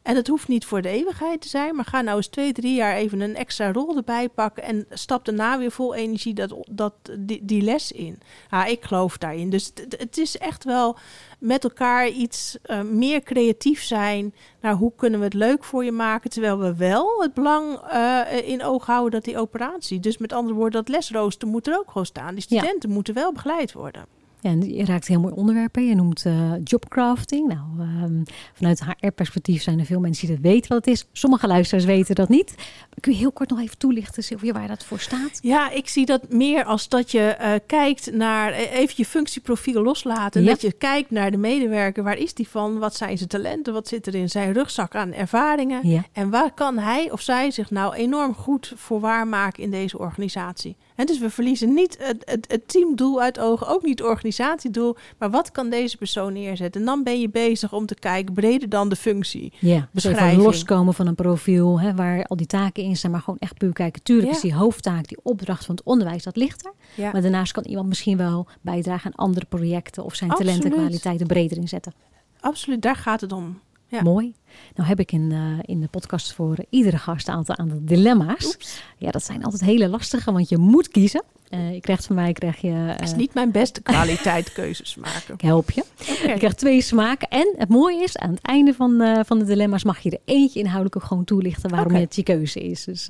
En 0.04 0.16
het 0.16 0.28
hoeft 0.28 0.48
niet 0.48 0.66
voor 0.66 0.82
de 0.82 0.89
eeuwigheid 0.89 1.42
te 1.42 1.48
zijn, 1.48 1.76
maar 1.76 1.86
ga 1.86 2.02
nou 2.02 2.18
eens 2.18 2.28
twee, 2.28 2.54
drie 2.54 2.76
jaar 2.76 2.96
even 2.96 3.22
een 3.22 3.36
extra 3.36 3.72
rol 3.72 3.96
erbij 3.96 4.30
pakken 4.30 4.63
en 4.63 4.86
stap 4.89 5.26
daarna 5.26 5.58
weer 5.58 5.72
vol 5.72 5.96
energie 5.96 6.34
dat, 6.34 6.56
dat, 6.72 6.94
die, 7.20 7.46
die 7.46 7.62
les 7.62 7.92
in. 7.92 8.20
Ja, 8.50 8.66
ik 8.66 8.84
geloof 8.84 9.18
daarin. 9.18 9.50
Dus 9.50 9.66
het, 9.66 9.96
het 10.00 10.18
is 10.18 10.38
echt 10.38 10.63
wel 10.63 10.98
met 11.39 11.63
elkaar 11.63 12.10
iets 12.10 12.58
uh, 12.66 12.82
meer 12.82 13.24
creatief 13.24 13.84
zijn 13.84 14.34
naar 14.62 14.74
hoe 14.74 14.92
kunnen 14.96 15.20
we 15.20 15.26
het 15.26 15.34
leuk 15.34 15.63
voor 15.63 15.84
je 15.84 15.92
maken, 15.92 16.30
terwijl 16.30 16.60
we 16.60 16.76
wel 16.76 17.22
het 17.22 17.34
belang 17.34 17.80
uh, 17.94 18.48
in 18.48 18.63
oog 18.63 18.86
houden 18.86 19.12
dat 19.12 19.24
die 19.24 19.38
operatie. 19.38 20.00
Dus 20.00 20.18
met 20.18 20.34
andere 20.34 20.56
woorden, 20.56 20.84
dat 20.86 20.96
lesrooster 20.96 21.48
moet 21.48 21.68
er 21.68 21.78
ook 21.78 21.88
gewoon 21.88 22.06
staan. 22.06 22.34
Die 22.34 22.44
studenten 22.44 22.89
ja. 22.89 22.96
moeten 22.96 23.13
wel 23.13 23.32
begeleid 23.32 23.74
worden. 23.74 24.12
Ja, 24.44 24.50
en 24.50 24.74
je 24.74 24.86
raakt 24.86 25.08
heel 25.08 25.20
mooi 25.20 25.34
onderwerpen. 25.34 25.88
Je 25.88 25.96
noemt 25.96 26.26
uh, 26.26 26.52
jobcrafting. 26.64 27.48
Nou, 27.48 27.90
um, 28.04 28.24
vanuit 28.54 28.84
HR-perspectief 28.84 29.62
zijn 29.62 29.80
er 29.80 29.86
veel 29.86 30.00
mensen 30.00 30.28
die 30.28 30.36
dat 30.36 30.46
weten 30.46 30.70
wat 30.70 30.86
het 30.86 30.94
is. 30.94 31.06
Sommige 31.12 31.48
luisteraars 31.48 31.86
weten 31.86 32.16
dat 32.16 32.30
niet. 32.30 32.56
Kun 33.00 33.12
je 33.12 33.18
heel 33.18 33.32
kort 33.32 33.50
nog 33.50 33.60
even 33.60 33.78
toelichten, 33.78 34.24
Sylvia, 34.24 34.54
waar 34.54 34.68
dat 34.68 34.86
voor 34.86 35.00
staat? 35.00 35.40
Ja, 35.42 35.70
ik 35.70 35.88
zie 35.88 36.06
dat 36.06 36.30
meer 36.30 36.64
als 36.64 36.90
dat 36.90 37.12
je 37.12 37.38
uh, 37.42 37.54
kijkt 37.66 38.12
naar, 38.14 38.52
even 38.54 38.94
je 38.98 39.06
functieprofiel 39.06 39.84
loslaten. 39.84 40.44
Ja. 40.44 40.50
Dat 40.50 40.62
je 40.62 40.72
kijkt 40.72 41.12
naar 41.12 41.32
de 41.32 41.38
medewerker. 41.38 42.04
Waar 42.04 42.18
is 42.18 42.34
die 42.34 42.48
van? 42.48 42.80
Wat 42.80 42.96
zijn 42.96 43.18
zijn 43.18 43.30
talenten? 43.30 43.74
Wat 43.74 43.88
zit 43.88 44.08
er 44.08 44.16
in 44.16 44.30
zijn 44.30 44.54
rugzak 44.54 44.96
aan 44.96 45.14
ervaringen? 45.14 45.88
Ja. 45.88 46.04
En 46.12 46.30
waar 46.30 46.54
kan 46.54 46.78
hij 46.78 47.12
of 47.12 47.22
zij 47.22 47.52
zich 47.52 47.72
nou 47.72 47.94
enorm 47.94 48.34
goed 48.34 48.74
voor 48.76 49.00
waarmaken 49.00 49.64
in 49.64 49.72
deze 49.72 49.98
organisatie? 49.98 50.76
En 50.96 51.06
dus 51.06 51.20
we 51.20 51.30
verliezen 51.30 51.74
niet 51.74 51.98
het, 52.00 52.22
het, 52.26 52.46
het 52.52 52.68
teamdoel 52.68 53.22
uit 53.22 53.40
ogen, 53.40 53.68
ook 53.68 53.84
niet 53.84 54.00
het 54.00 54.08
organisatiedoel. 54.08 54.96
Maar 55.18 55.30
wat 55.30 55.52
kan 55.52 55.70
deze 55.70 55.98
persoon 55.98 56.34
neerzetten? 56.34 56.82
En 56.82 56.88
dan 56.88 57.04
ben 57.04 57.20
je 57.20 57.30
bezig 57.30 57.74
om 57.74 57.86
te 57.86 57.96
kijken 57.96 58.34
breder 58.34 58.70
dan 58.70 58.90
de 58.90 58.96
functie. 58.96 59.54
Ja, 59.60 59.90
dus 59.92 60.04
even 60.04 60.38
loskomen 60.38 60.94
van 60.94 61.08
een 61.08 61.16
profiel 61.16 61.80
hè, 61.80 61.96
waar 61.96 62.24
al 62.24 62.36
die 62.36 62.48
taken 62.48 62.84
in 62.84 62.98
zijn, 62.98 63.12
maar 63.12 63.22
gewoon 63.22 63.40
echt 63.40 63.58
puur 63.58 63.74
kijken. 63.74 64.04
Tuurlijk 64.04 64.30
ja. 64.30 64.36
is 64.36 64.42
die 64.42 64.54
hoofdtaak, 64.54 65.08
die 65.08 65.20
opdracht 65.24 65.66
van 65.66 65.76
het 65.76 65.84
onderwijs, 65.84 66.24
dat 66.24 66.36
ligt 66.36 66.66
er. 66.66 66.74
Ja. 66.96 67.12
Maar 67.12 67.22
daarnaast 67.22 67.52
kan 67.52 67.64
iemand 67.64 67.88
misschien 67.88 68.18
wel 68.18 68.48
bijdragen 68.62 69.06
aan 69.06 69.26
andere 69.26 69.46
projecten 69.46 70.04
of 70.04 70.16
zijn 70.16 70.30
Absoluut. 70.30 70.54
talenten 70.54 70.78
en 70.78 70.86
kwaliteiten 70.86 71.28
breder 71.28 71.58
inzetten. 71.58 71.94
Absoluut, 72.40 72.82
daar 72.82 72.96
gaat 72.96 73.22
het 73.22 73.32
om. 73.32 73.60
Ja. 73.94 74.02
Mooi. 74.02 74.34
Nou 74.76 74.88
heb 74.90 75.00
ik 75.00 75.12
in, 75.12 75.32
uh, 75.32 75.60
in 75.62 75.82
de 75.82 75.88
podcast 75.88 76.34
voor 76.34 76.58
iedere 76.70 76.98
gast 76.98 77.28
een 77.28 77.34
aantal, 77.34 77.58
aantal 77.58 77.80
dilemma's. 77.82 78.46
Oeps. 78.46 78.84
Ja, 78.98 79.12
dat 79.12 79.24
zijn 79.24 79.44
altijd 79.44 79.62
hele 79.62 79.88
lastige, 79.88 80.32
want 80.32 80.50
je 80.50 80.58
moet 80.58 80.88
kiezen. 80.88 81.24
Uh, 81.50 81.74
je 81.74 81.80
krijgt 81.80 82.06
van 82.06 82.16
mij 82.16 82.34
krijg 82.34 82.58
je. 82.58 82.70
Uh, 82.70 82.88
Het 82.88 83.02
is 83.02 83.14
niet 83.14 83.34
mijn 83.34 83.52
beste 83.52 83.82
kwaliteit 83.92 84.54
keuzes 84.54 84.96
maken. 84.96 85.34
Ik 85.34 85.42
help 85.42 85.72
je. 85.72 85.84
Okay. 86.02 86.32
Je 86.32 86.38
krijgt 86.38 86.58
twee 86.58 86.82
smaken. 86.82 87.28
En 87.28 87.54
het 87.58 87.70
mooie 87.70 88.04
is, 88.04 88.18
aan 88.18 88.30
het 88.30 88.42
einde 88.42 88.74
van, 88.74 89.02
uh, 89.02 89.20
van 89.26 89.40
de 89.40 89.46
dilemma's 89.46 89.84
mag 89.84 90.00
je 90.00 90.10
er 90.10 90.20
eentje 90.26 90.60
inhoudelijk 90.60 90.96
ook 90.96 91.04
gewoon 91.04 91.24
toelichten 91.24 91.70
waarom 91.70 91.88
okay. 91.88 92.02
het 92.02 92.16
je 92.16 92.24
keuze 92.24 92.60
is. 92.60 92.84
Dus 92.84 93.10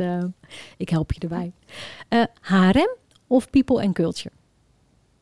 ik 0.78 0.90
help 0.90 1.12
je 1.12 1.20
erbij. 1.20 1.52
HRM 2.42 2.96
of 3.28 3.50
people 3.50 3.84
and 3.84 3.94
culture? 3.94 4.36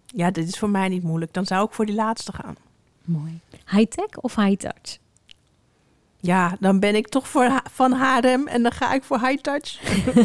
Ja, 0.06 0.32
dit 0.32 0.47
is 0.47 0.58
voor 0.58 0.69
mij 0.69 0.88
niet 0.88 1.04
moeilijk. 1.04 1.34
Dan 1.34 1.45
zou 1.45 1.65
ik 1.65 1.74
voor 1.74 1.86
die 1.86 1.95
laatste 1.95 2.32
gaan. 2.32 2.56
Mooi. 3.06 3.39
High-tech 3.71 4.17
of 4.21 4.36
high-touch? 4.36 5.00
Ja, 6.21 6.57
dan 6.60 6.79
ben 6.79 6.95
ik 6.95 7.07
toch 7.07 7.27
voor, 7.27 7.43
ha- 7.43 7.63
van 7.71 7.91
Harem 7.91 8.47
en 8.47 8.62
dan 8.63 8.71
ga 8.71 8.93
ik 8.93 9.03
voor 9.03 9.19
high 9.19 9.41
touch. 9.41 9.79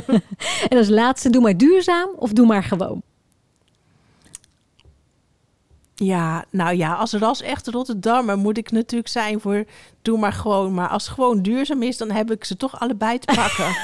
En 0.69 0.79
als 0.79 0.89
laatste, 0.89 1.31
doe 1.31 1.43
maar 1.43 1.57
duurzaam 1.57 2.09
of 2.17 2.33
doe 2.33 2.47
maar 2.47 2.63
gewoon? 2.65 3.03
Ja, 5.95 6.45
nou 6.51 6.77
ja, 6.77 6.95
als 6.95 7.13
ras 7.13 7.43
echt 7.43 7.67
Rotterdammer 7.69 8.39
moet 8.39 8.59
ik 8.59 8.71
natuurlijk 8.71 9.09
zijn 9.09 9.41
voor 9.41 9.65
doe 10.03 10.19
maar 10.19 10.33
gewoon. 10.33 10.75
Maar 10.75 10.89
als 10.89 11.05
het 11.05 11.15
gewoon 11.15 11.43
duurzaam 11.43 11.83
is, 11.83 11.97
dan 11.97 12.11
heb 12.11 12.31
ik 12.31 12.45
ze 12.45 12.57
toch 12.57 12.81
allebei 12.81 13.19
te 13.19 13.35
pakken. 13.35 13.77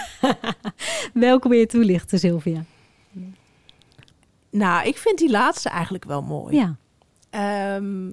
Welke 1.22 1.48
wil 1.48 1.58
je 1.58 1.66
toelichten, 1.66 2.18
Sylvia? 2.18 2.64
nou, 4.50 4.86
ik 4.86 4.96
vind 4.98 5.18
die 5.18 5.30
laatste 5.30 5.68
eigenlijk 5.68 6.04
wel 6.04 6.22
mooi. 6.22 6.56
Ja, 6.56 6.76
Ehm, 7.30 8.10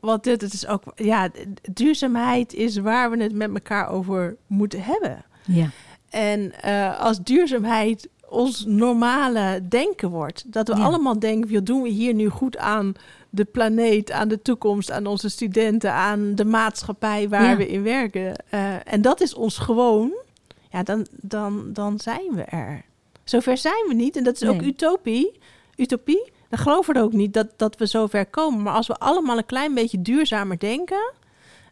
want 0.00 0.24
dit 0.24 0.40
het 0.40 0.52
is 0.52 0.66
ook, 0.66 0.82
ja, 0.94 1.28
duurzaamheid 1.72 2.54
is 2.54 2.76
waar 2.76 3.10
we 3.10 3.22
het 3.22 3.32
met 3.34 3.50
elkaar 3.54 3.88
over 3.90 4.36
moeten 4.46 4.82
hebben. 4.82 5.24
ja, 5.46 5.68
En 6.10 6.62
eh, 6.62 7.00
als 7.00 7.22
duurzaamheid 7.22 8.08
ons 8.28 8.64
normale 8.66 9.60
denken 9.68 10.10
wordt, 10.10 10.52
dat 10.52 10.68
we 10.68 10.76
Ja. 10.76 10.82
allemaal 10.84 11.18
denken, 11.18 11.50
joh, 11.50 11.64
doen 11.64 11.82
we 11.82 11.88
hier 11.88 12.14
nu 12.14 12.28
goed 12.28 12.56
aan 12.56 12.92
de 13.30 13.44
planeet, 13.44 14.10
aan 14.10 14.28
de 14.28 14.42
toekomst, 14.42 14.90
aan 14.90 15.06
onze 15.06 15.28
studenten, 15.28 15.92
aan 15.92 16.34
de 16.34 16.44
maatschappij 16.44 17.28
waar 17.28 17.42
Ja. 17.50 17.56
we 17.56 17.68
in 17.68 17.82
werken. 17.82 18.36
Eh, 18.50 18.92
en 18.92 19.02
dat 19.02 19.20
is 19.20 19.34
ons 19.34 19.58
gewoon, 19.58 20.12
ja, 20.70 20.82
dan, 20.82 21.06
dan, 21.10 21.72
dan 21.72 21.98
zijn 22.00 22.34
we 22.34 22.42
er. 22.42 22.84
Zover 23.24 23.56
zijn 23.56 23.84
we 23.88 23.94
niet. 23.94 24.16
En 24.16 24.24
dat 24.24 24.42
is 24.42 24.48
ook 24.48 24.62
utopie. 24.62 25.38
Utopie. 25.76 26.32
Dan 26.48 26.58
geloven 26.58 26.92
we 26.92 26.98
er 26.98 27.04
ook 27.04 27.12
niet 27.12 27.34
dat, 27.34 27.46
dat 27.56 27.76
we 27.76 27.86
zover 27.86 28.26
komen. 28.26 28.62
Maar 28.62 28.74
als 28.74 28.86
we 28.86 28.98
allemaal 28.98 29.38
een 29.38 29.46
klein 29.46 29.74
beetje 29.74 30.02
duurzamer 30.02 30.58
denken, 30.58 31.12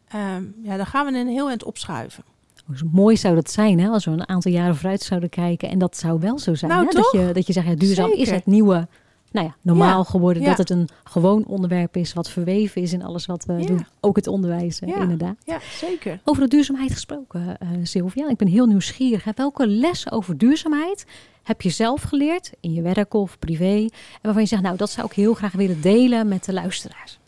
ehm, 0.08 0.42
ja, 0.62 0.76
dan 0.76 0.86
gaan 0.86 1.12
we 1.12 1.18
een 1.18 1.28
heel 1.28 1.48
eind 1.48 1.64
opschuiven. 1.64 2.24
Hoe 2.66 2.88
mooi 2.92 3.16
zou 3.16 3.34
dat 3.34 3.50
zijn 3.50 3.80
hè, 3.80 3.88
als 3.88 4.04
we 4.04 4.10
een 4.10 4.28
aantal 4.28 4.52
jaren 4.52 4.76
vooruit 4.76 5.02
zouden 5.02 5.28
kijken. 5.28 5.68
En 5.68 5.78
dat 5.78 5.96
zou 5.96 6.20
wel 6.20 6.38
zo 6.38 6.54
zijn. 6.54 6.70
Nou, 6.70 6.86
hè? 6.86 6.92
Dat, 6.92 7.12
je, 7.12 7.32
dat 7.32 7.46
je 7.46 7.52
zegt, 7.52 7.66
ja, 7.66 7.74
duurzaam 7.74 8.12
is 8.12 8.30
het 8.30 8.46
nieuwe, 8.46 8.88
nou 9.36 9.48
ja, 9.48 9.56
normaal 9.62 9.98
Ja, 9.98 10.04
geworden. 10.04 10.42
ja. 10.42 10.48
Dat 10.48 10.58
het 10.58 10.70
een 10.70 10.88
gewoon 11.04 11.44
onderwerp 11.44 11.96
is 11.96 12.12
wat 12.12 12.30
verweven 12.30 12.82
is 12.82 12.92
in 12.92 13.02
alles 13.02 13.26
wat 13.26 13.44
we 13.44 13.52
Ja. 13.52 13.66
doen. 13.66 13.86
Ook 14.00 14.16
het 14.16 14.26
onderwijs, 14.26 14.80
eh, 14.80 14.88
Ja. 14.88 15.00
inderdaad. 15.00 15.36
Ja, 15.44 15.58
zeker. 15.78 16.20
Over 16.24 16.42
de 16.42 16.48
duurzaamheid 16.48 16.92
gesproken, 16.92 17.58
eh 17.58 17.68
Sylvia. 17.82 18.28
Ik 18.28 18.36
ben 18.36 18.48
heel 18.48 18.66
nieuwsgierig. 18.66 19.24
Hè? 19.24 19.30
Welke 19.34 19.66
lessen 19.66 20.12
over 20.12 20.38
duurzaamheid 20.38 21.06
heb 21.42 21.62
je 21.62 21.70
zelf 21.70 22.02
geleerd 22.02 22.50
in 22.60 22.72
je 22.72 22.82
werk 22.82 23.14
of 23.14 23.38
privé? 23.38 23.76
En 23.76 23.90
waarvan 24.22 24.42
je 24.42 24.48
zegt, 24.48 24.62
nou, 24.62 24.76
dat 24.76 24.90
zou 24.90 25.06
ik 25.06 25.12
heel 25.12 25.34
graag 25.34 25.52
willen 25.52 25.80
delen 25.80 26.28
met 26.28 26.44
de 26.44 26.52
luisteraars. 26.52 27.18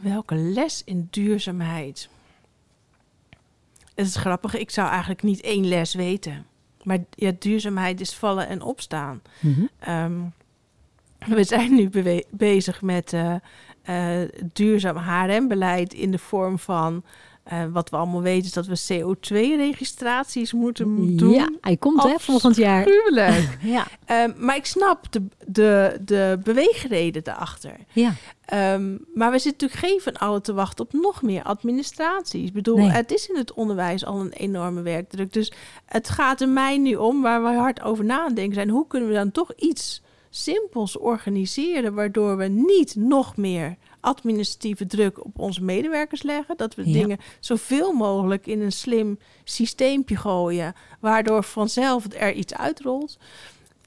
Welke 0.00 0.34
les 0.34 0.82
in 0.84 1.08
duurzaamheid? 1.10 2.08
Het 3.94 4.06
is 4.06 4.16
grappig, 4.16 4.56
ik 4.56 4.70
zou 4.70 4.88
eigenlijk 4.88 5.22
niet 5.22 5.40
één 5.40 5.66
les 5.68 5.94
weten. 5.94 6.46
Maar 6.82 6.98
ja, 7.10 7.32
duurzaamheid 7.38 8.00
is 8.00 8.14
vallen 8.14 8.48
en 8.48 8.62
opstaan. 8.62 9.22
Ehm, 9.78 10.12
we 11.38 11.44
zijn 11.44 11.74
nu 11.74 11.88
bewe- 11.88 12.24
bezig 12.30 12.82
met 12.82 13.12
eh, 13.12 13.34
eh, 14.22 14.28
duurzaam 14.52 14.96
HRM-beleid 14.96 15.94
in 15.94 16.10
de 16.10 16.18
vorm 16.18 16.58
van... 16.58 17.02
eh, 17.42 17.64
wat 17.72 17.90
we 17.90 17.96
allemaal 17.96 18.22
weten 18.22 18.44
is 18.44 18.52
dat 18.52 18.66
we 18.66 18.76
CO2-registraties 19.56 20.52
moeten 20.52 21.16
doen. 21.16 21.32
Ja, 21.32 21.48
hij 21.60 21.76
komt 21.76 22.02
hè, 22.02 22.14
volgend 22.18 22.56
jaar. 22.56 22.84
Afschuwelijk. 22.84 23.58
Ja, 23.62 23.86
Ehm, 24.04 24.32
maar 24.36 24.56
ik 24.56 24.66
snap 24.66 25.04
de, 25.12 25.22
de, 25.46 25.98
de 26.04 26.38
beweegreden 26.44 27.24
daarachter. 27.24 27.76
ja, 27.92 28.12
Ehm, 28.44 28.96
maar 29.14 29.30
we 29.30 29.38
zitten 29.38 29.68
natuurlijk 29.68 29.92
geen 29.92 30.00
van 30.12 30.28
allen 30.28 30.42
te 30.42 30.52
wachten 30.52 30.84
op 30.84 30.92
nog 30.92 31.22
meer 31.22 31.42
administratie. 31.42 32.44
Ik 32.46 32.52
bedoel, 32.52 32.76
Nee. 32.76 32.88
het 32.88 33.12
is 33.12 33.26
in 33.28 33.36
het 33.36 33.52
onderwijs 33.52 34.04
al 34.04 34.20
een 34.20 34.32
enorme 34.32 34.82
werkdruk. 34.82 35.32
Dus 35.32 35.52
het 35.86 36.08
gaat 36.08 36.40
er 36.40 36.48
mij 36.48 36.78
nu 36.78 36.94
om, 36.94 37.22
waar 37.22 37.42
we 37.42 37.48
hard 37.48 37.82
over 37.82 38.04
nadenken 38.04 38.54
zijn... 38.54 38.68
hoe 38.68 38.86
kunnen 38.86 39.08
we 39.08 39.14
dan 39.14 39.30
toch 39.30 39.52
iets 39.56 40.02
simpels 40.34 40.98
organiseren... 40.98 41.94
waardoor 41.94 42.36
we 42.36 42.44
niet 42.44 42.94
nog 42.96 43.36
meer 43.36 43.76
administratieve 44.00 44.86
druk 44.86 45.24
op 45.24 45.38
onze 45.38 45.62
medewerkers 45.62 46.22
leggen. 46.22 46.56
Dat 46.56 46.74
we 46.74 46.86
Ja. 46.86 46.92
dingen 46.92 47.18
zoveel 47.40 47.92
mogelijk 47.92 48.46
in 48.46 48.60
een 48.60 48.72
slim 48.72 49.18
systeempje 49.44 50.16
gooien... 50.16 50.74
waardoor 51.00 51.44
vanzelf 51.44 52.06
er 52.12 52.32
iets 52.32 52.54
uitrolt... 52.54 53.18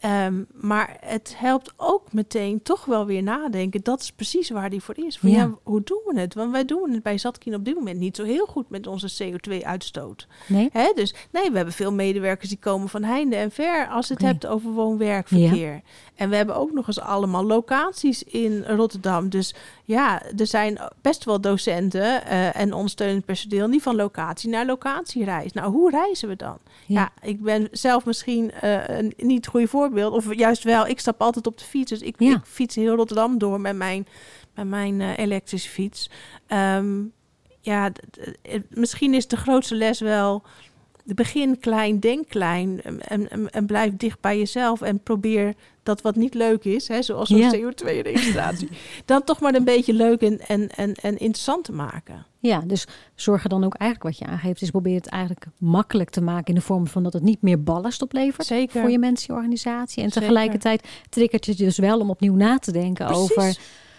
Ehm, 0.06 0.44
maar 0.54 0.98
het 1.00 1.34
helpt 1.38 1.74
ook 1.78 2.14
meteen 2.14 2.62
toch 2.62 2.86
wel 2.86 3.06
weer 3.06 3.24
nadenken. 3.24 3.84
Dat 3.84 4.02
is 4.02 4.12
precies 4.12 4.50
waar 4.50 4.70
die 4.70 4.82
voor 4.82 4.98
is. 4.98 5.18
Van, 5.18 5.30
Ja. 5.30 5.38
ja. 5.38 5.52
hoe 5.64 5.84
doen 5.84 6.02
we 6.06 6.20
het? 6.20 6.34
Want 6.34 6.52
wij 6.52 6.66
doen 6.66 6.92
het 6.92 7.04
bij 7.04 7.18
Zatkin 7.18 7.56
op 7.56 7.66
dit 7.66 7.76
moment 7.76 8.00
niet 8.00 8.16
zo 8.16 8.24
heel 8.24 8.46
goed 8.46 8.70
met 8.70 8.88
onze 8.88 9.24
CO2-uitstoot. 9.24 10.28
nee? 10.48 10.70
Hè? 10.72 10.92
Dus 10.96 11.14
nee, 11.32 11.50
we 11.50 11.56
hebben 11.56 11.74
veel 11.74 11.94
medewerkers 11.94 12.50
die 12.50 12.58
komen 12.58 12.90
van 12.90 13.04
heinde 13.04 13.36
en 13.36 13.52
ver 13.52 13.88
als 13.88 14.10
het 14.10 14.22
hebt 14.22 14.46
over 14.46 14.72
woon-werkverkeer. 14.72 15.82
En 16.16 16.30
we 16.30 16.36
hebben 16.36 16.56
ook 16.56 16.72
nog 16.72 16.88
eens 16.88 17.00
allemaal 17.00 17.46
locaties 17.46 18.24
in 18.24 18.64
Rotterdam. 18.68 19.30
Dus 19.30 19.56
ja, 19.84 20.22
er 20.38 20.48
zijn 20.48 20.80
best 21.02 21.24
wel 21.24 21.42
docenten 21.42 22.26
eh, 22.26 22.56
en 22.56 22.74
ondersteunend 22.74 23.26
personeel 23.26 23.72
die 23.72 23.82
van 23.82 23.96
locatie 23.96 24.50
naar 24.50 24.66
locatie 24.66 25.24
reist. 25.24 25.56
Nou, 25.56 25.72
hoe 25.72 25.90
reizen 25.90 26.28
we 26.28 26.36
dan? 26.36 26.58
Ja. 26.86 27.00
Ja, 27.00 27.28
ik 27.28 27.42
ben 27.42 27.68
zelf 27.72 28.06
misschien 28.06 28.52
eh, 28.52 28.88
een 28.88 29.14
niet 29.18 29.36
het 29.36 29.48
goede 29.48 29.68
voorbeeld. 29.68 29.94
Of 30.04 30.36
juist 30.36 30.64
wel, 30.64 30.88
ik 30.88 31.00
stap 31.00 31.22
altijd 31.22 31.48
op 31.48 31.58
de 31.58 31.66
fiets. 31.66 31.90
Dus 31.90 32.02
ik, 32.02 32.16
Ja. 32.18 32.36
ik 32.36 32.46
fiets 32.46 32.76
heel 32.76 32.96
Rotterdam 32.96 33.38
door 33.38 33.62
met 33.62 33.76
mijn, 33.76 34.08
met 34.56 34.68
mijn 34.68 35.02
eh, 35.02 35.18
elektrische 35.18 35.70
fiets. 35.70 36.10
Ehm, 36.48 37.04
ja, 37.62 37.92
misschien 38.70 39.14
is 39.14 39.28
de 39.28 39.38
grootste 39.38 39.76
les 39.76 40.00
wel... 40.00 40.44
Begin 41.06 41.60
klein, 41.60 42.00
denk 42.00 42.28
klein 42.28 42.82
en, 42.84 43.02
en, 43.08 43.50
en- 43.52 43.66
blijf 43.66 43.98
dicht 43.98 44.20
bij 44.20 44.38
jezelf. 44.38 44.82
En 44.82 45.00
probeer 45.00 45.54
dat 45.84 46.02
wat 46.02 46.16
niet 46.16 46.34
leuk 46.34 46.64
is, 46.64 46.88
hè, 46.88 47.02
zoals 47.02 47.30
Ja. 47.30 47.54
CO2-registratie... 47.56 48.70
dan 49.06 49.24
toch 49.24 49.40
maar 49.40 49.56
een 49.56 49.64
beetje 49.64 49.94
leuk 49.94 50.22
en, 50.22 50.40
en, 50.40 50.70
en, 50.70 50.94
en 50.94 51.18
interessant 51.18 51.64
te 51.64 51.72
maken. 51.72 52.26
Ja, 52.40 52.60
dus 52.60 52.88
zorg 53.16 53.44
er 53.44 53.50
dan 53.50 53.64
ook 53.64 53.74
eigenlijk 53.76 54.18
wat 54.18 54.28
je 54.28 54.34
aangeeft, 54.34 54.62
is 54.62 54.70
probeer 54.70 54.96
het 54.96 55.08
eigenlijk 55.08 55.46
makkelijk 55.58 56.10
te 56.10 56.22
maken 56.22 56.48
in 56.48 56.56
de 56.56 56.62
vorm 56.62 56.88
van 56.88 57.04
dat 57.04 57.14
het 57.14 57.24
niet 57.24 57.42
meer 57.42 57.64
ballast 57.64 58.02
oplevert 58.02 58.48
Zeker. 58.48 58.82
voor 58.82 58.90
je 58.90 59.00
mensen, 59.00 59.26
je 59.34 59.40
organisatie. 59.40 60.04
En 60.04 60.10
Zeker. 60.12 60.22
tegelijkertijd 60.22 60.88
triggert 61.10 61.46
je 61.46 61.56
dus 61.56 61.78
wel 61.78 62.00
om 62.00 62.10
opnieuw 62.10 62.36
na 62.36 62.58
te 62.58 62.72
denken 62.72 63.08
over. 63.08 63.58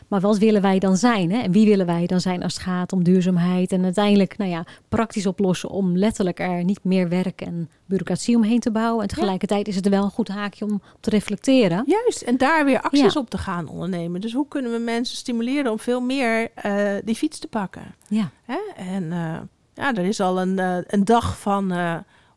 Maar 0.09 0.21
wat 0.21 0.38
willen 0.38 0.62
wij 0.62 0.79
dan 0.79 0.97
zijn? 0.97 1.33
Hè? 1.33 1.38
En 1.38 1.53
wie 1.53 1.66
willen 1.66 1.87
wij 1.87 2.07
dan 2.07 2.21
zijn 2.21 2.42
als 2.42 2.55
het 2.55 2.62
gaat 2.62 2.92
om 2.92 3.05
duurzaamheid 3.05 3.73
en 3.73 3.85
uiteindelijk, 3.85 4.37
nou 4.37 4.51
ja, 4.51 4.64
praktisch 4.88 5.27
oplossen 5.27 5.69
om 5.71 5.97
letterlijk 5.99 6.40
er 6.40 6.64
niet 6.64 6.85
meer 6.85 7.09
werk 7.09 7.40
en 7.40 7.69
bureaucratie 7.87 8.37
omheen 8.37 8.61
te 8.61 8.71
bouwen. 8.71 9.03
En 9.03 9.09
tegelijkertijd 9.09 9.69
is 9.69 9.77
het 9.77 9.85
er 9.85 9.90
wel 9.90 10.05
een 10.05 10.11
goed 10.11 10.29
haakje 10.29 10.64
om 10.64 10.83
te 11.01 11.11
reflecteren. 11.11 11.85
Juist, 11.87 12.23
en 12.23 12.37
daar 12.37 12.64
weer 12.64 12.81
acties 12.81 13.12
Ja. 13.14 13.21
op 13.21 13.31
te 13.31 13.38
gaan 13.38 13.69
ondernemen. 13.69 14.21
Dus 14.21 14.33
hoe 14.33 14.49
kunnen 14.49 14.73
we 14.73 14.79
mensen 14.79 15.16
stimuleren 15.16 15.71
om 15.73 15.79
veel 15.79 16.01
meer 16.01 16.51
eh, 16.55 16.92
die 17.05 17.14
fiets 17.14 17.38
te 17.38 17.47
pakken? 17.49 17.95
Ja, 18.09 18.31
Hè? 18.45 18.59
En 18.77 19.12
eh, 19.12 19.38
ja, 19.75 19.95
er 19.95 20.05
is 20.05 20.21
al 20.21 20.40
een, 20.40 20.59
eh, 20.59 20.77
een 20.87 21.05
dag 21.05 21.38
van 21.38 21.75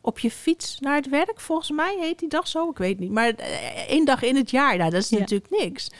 op 0.02 0.18
je 0.18 0.30
fiets 0.30 0.78
naar 0.80 0.96
het 0.96 1.08
werk. 1.08 1.40
Volgens 1.40 1.70
mij 1.70 1.96
heet 2.00 2.18
die 2.18 2.28
dag 2.28 2.46
zo, 2.48 2.70
ik 2.70 2.78
weet 2.78 2.98
niet. 2.98 3.10
Maar 3.10 3.32
één 3.88 4.04
dag 4.04 4.22
in 4.22 4.36
het 4.36 4.50
jaar, 4.50 4.76
nou, 4.76 4.90
dat 4.90 5.02
is 5.02 5.08
Ja. 5.08 5.18
natuurlijk 5.18 5.50
niks. 5.50 5.90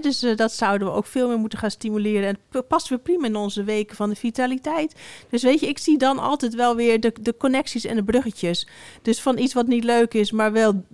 Dus 0.00 0.22
eh, 0.22 0.36
dat 0.36 0.52
zouden 0.52 0.88
we 0.88 0.94
ook 0.94 1.06
veel 1.06 1.28
meer 1.28 1.38
moeten 1.38 1.58
gaan 1.58 1.70
stimuleren. 1.70 2.28
En 2.28 2.38
het 2.50 2.68
past 2.68 2.88
weer 2.88 2.98
prima 2.98 3.26
in 3.26 3.36
onze 3.36 3.64
weken 3.64 3.96
van 3.96 4.08
de 4.08 4.16
vitaliteit. 4.16 4.94
Dus 5.30 5.42
weet 5.42 5.60
je, 5.60 5.66
ik 5.68 5.78
zie 5.78 5.98
dan 5.98 6.18
altijd 6.18 6.54
wel 6.54 6.76
weer 6.76 7.00
de, 7.00 7.12
de 7.20 7.36
connecties 7.36 7.84
en 7.84 7.96
de 7.96 8.04
bruggetjes. 8.04 8.66
Dus 9.02 9.20
van 9.22 9.38
iets 9.38 9.54
wat 9.54 9.66
niet 9.66 9.84
leuk 9.84 10.14
is, 10.14 10.30
maar 10.32 10.52
wel 10.52 10.84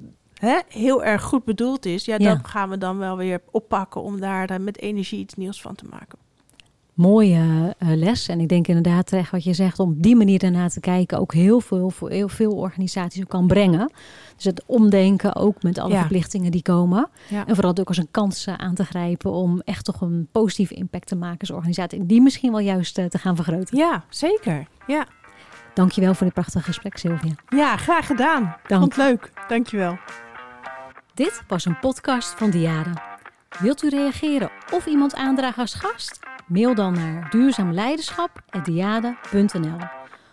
heel 0.69 1.05
erg 1.05 1.23
goed 1.23 1.45
bedoeld 1.45 1.87
is. 1.87 2.05
Ja, 2.05 2.17
Ja. 2.19 2.35
dat 2.35 2.47
gaan 2.49 2.71
we 2.71 2.79
dan 2.79 2.99
wel 2.99 3.17
weer 3.17 3.41
oppakken 3.51 4.03
om 4.03 4.21
daar 4.21 4.51
eh, 4.51 4.59
met 4.59 4.79
energie 4.79 5.19
iets 5.19 5.35
nieuws 5.35 5.61
van 5.61 5.75
te 5.75 5.85
maken. 5.91 6.19
Mooie 6.95 7.75
eh, 7.79 7.89
les. 7.95 8.29
En 8.29 8.41
ik 8.41 8.49
denk 8.49 8.67
inderdaad 8.67 9.07
terecht 9.07 9.31
wat 9.31 9.45
je 9.45 9.53
zegt, 9.53 9.79
om 9.79 9.91
op 9.91 10.03
die 10.03 10.17
manier 10.17 10.39
daarna 10.39 10.69
te 10.69 10.81
kijken, 10.81 11.19
ook 11.19 11.33
heel 11.35 11.61
veel 11.61 11.91
voor 11.91 12.11
heel 12.11 12.29
veel 12.29 12.53
organisaties 12.53 13.23
ook 13.23 13.29
kan 13.29 13.47
brengen. 13.47 13.93
Dus 14.37 14.45
het 14.45 14.63
omdenken 14.67 15.37
ook 15.37 15.63
met 15.63 15.79
alle 15.79 15.93
Ja. 15.93 15.99
verplichtingen 16.01 16.51
die 16.51 16.63
komen. 16.63 17.09
Ja. 17.29 17.47
En 17.47 17.55
vooral 17.55 17.77
ook 17.77 17.89
als 17.89 17.97
een 17.97 18.11
kans 18.11 18.47
eh, 18.47 18.55
aan 18.55 18.75
te 18.75 18.85
grijpen 18.85 19.31
om 19.33 19.61
echt 19.65 19.85
toch 19.85 20.01
een 20.01 20.29
positieve 20.33 20.75
impact 20.75 21.07
te 21.07 21.17
maken 21.17 21.39
als 21.41 21.51
organisatie. 21.51 21.99
En 22.01 22.07
die 22.07 22.21
misschien 22.23 22.51
wel 22.51 22.61
juist 22.61 22.99
eh, 22.99 23.05
te 23.05 23.19
gaan 23.19 23.37
vergroten. 23.37 23.77
Ja, 23.79 24.05
zeker. 24.09 24.67
Ja. 24.87 25.07
Dankjewel 25.75 26.15
voor 26.15 26.25
dit 26.27 26.35
prachtige 26.35 26.65
gesprek, 26.65 26.97
Sylvia. 26.97 27.33
Ja, 27.49 27.77
graag 27.77 28.07
gedaan. 28.07 28.43
Dank. 28.67 28.81
Vond 28.83 28.97
het 28.97 29.05
leuk. 29.07 29.33
Dankjewel. 29.49 29.99
Dit 31.15 31.43
was 31.49 31.65
een 31.65 31.79
podcast 31.79 32.35
van 32.37 32.51
Diade. 32.51 32.91
Wilt 33.59 33.83
u 33.83 33.89
reageren 33.89 34.51
of 34.73 34.87
iemand 34.87 35.15
aandragen 35.15 35.61
als 35.63 35.75
gast? 35.75 36.19
Mail 36.51 36.75
dan 36.75 36.93
naar 36.93 37.31
duurzaamleiderschap.diade.nl 37.31 39.79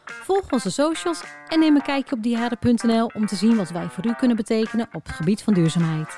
Volg 0.05 0.51
onze 0.51 0.71
socials 0.71 1.23
en 1.47 1.59
neem 1.59 1.75
een 1.75 1.81
kijkje 1.81 2.15
op 2.15 2.23
diade.nl 2.23 3.11
om 3.13 3.25
te 3.25 3.35
zien 3.35 3.55
wat 3.55 3.69
wij 3.69 3.87
voor 3.87 4.05
u 4.05 4.13
kunnen 4.13 4.37
betekenen 4.37 4.89
op 4.91 5.05
het 5.05 5.15
gebied 5.15 5.43
van 5.43 5.53
duurzaamheid. 5.53 6.17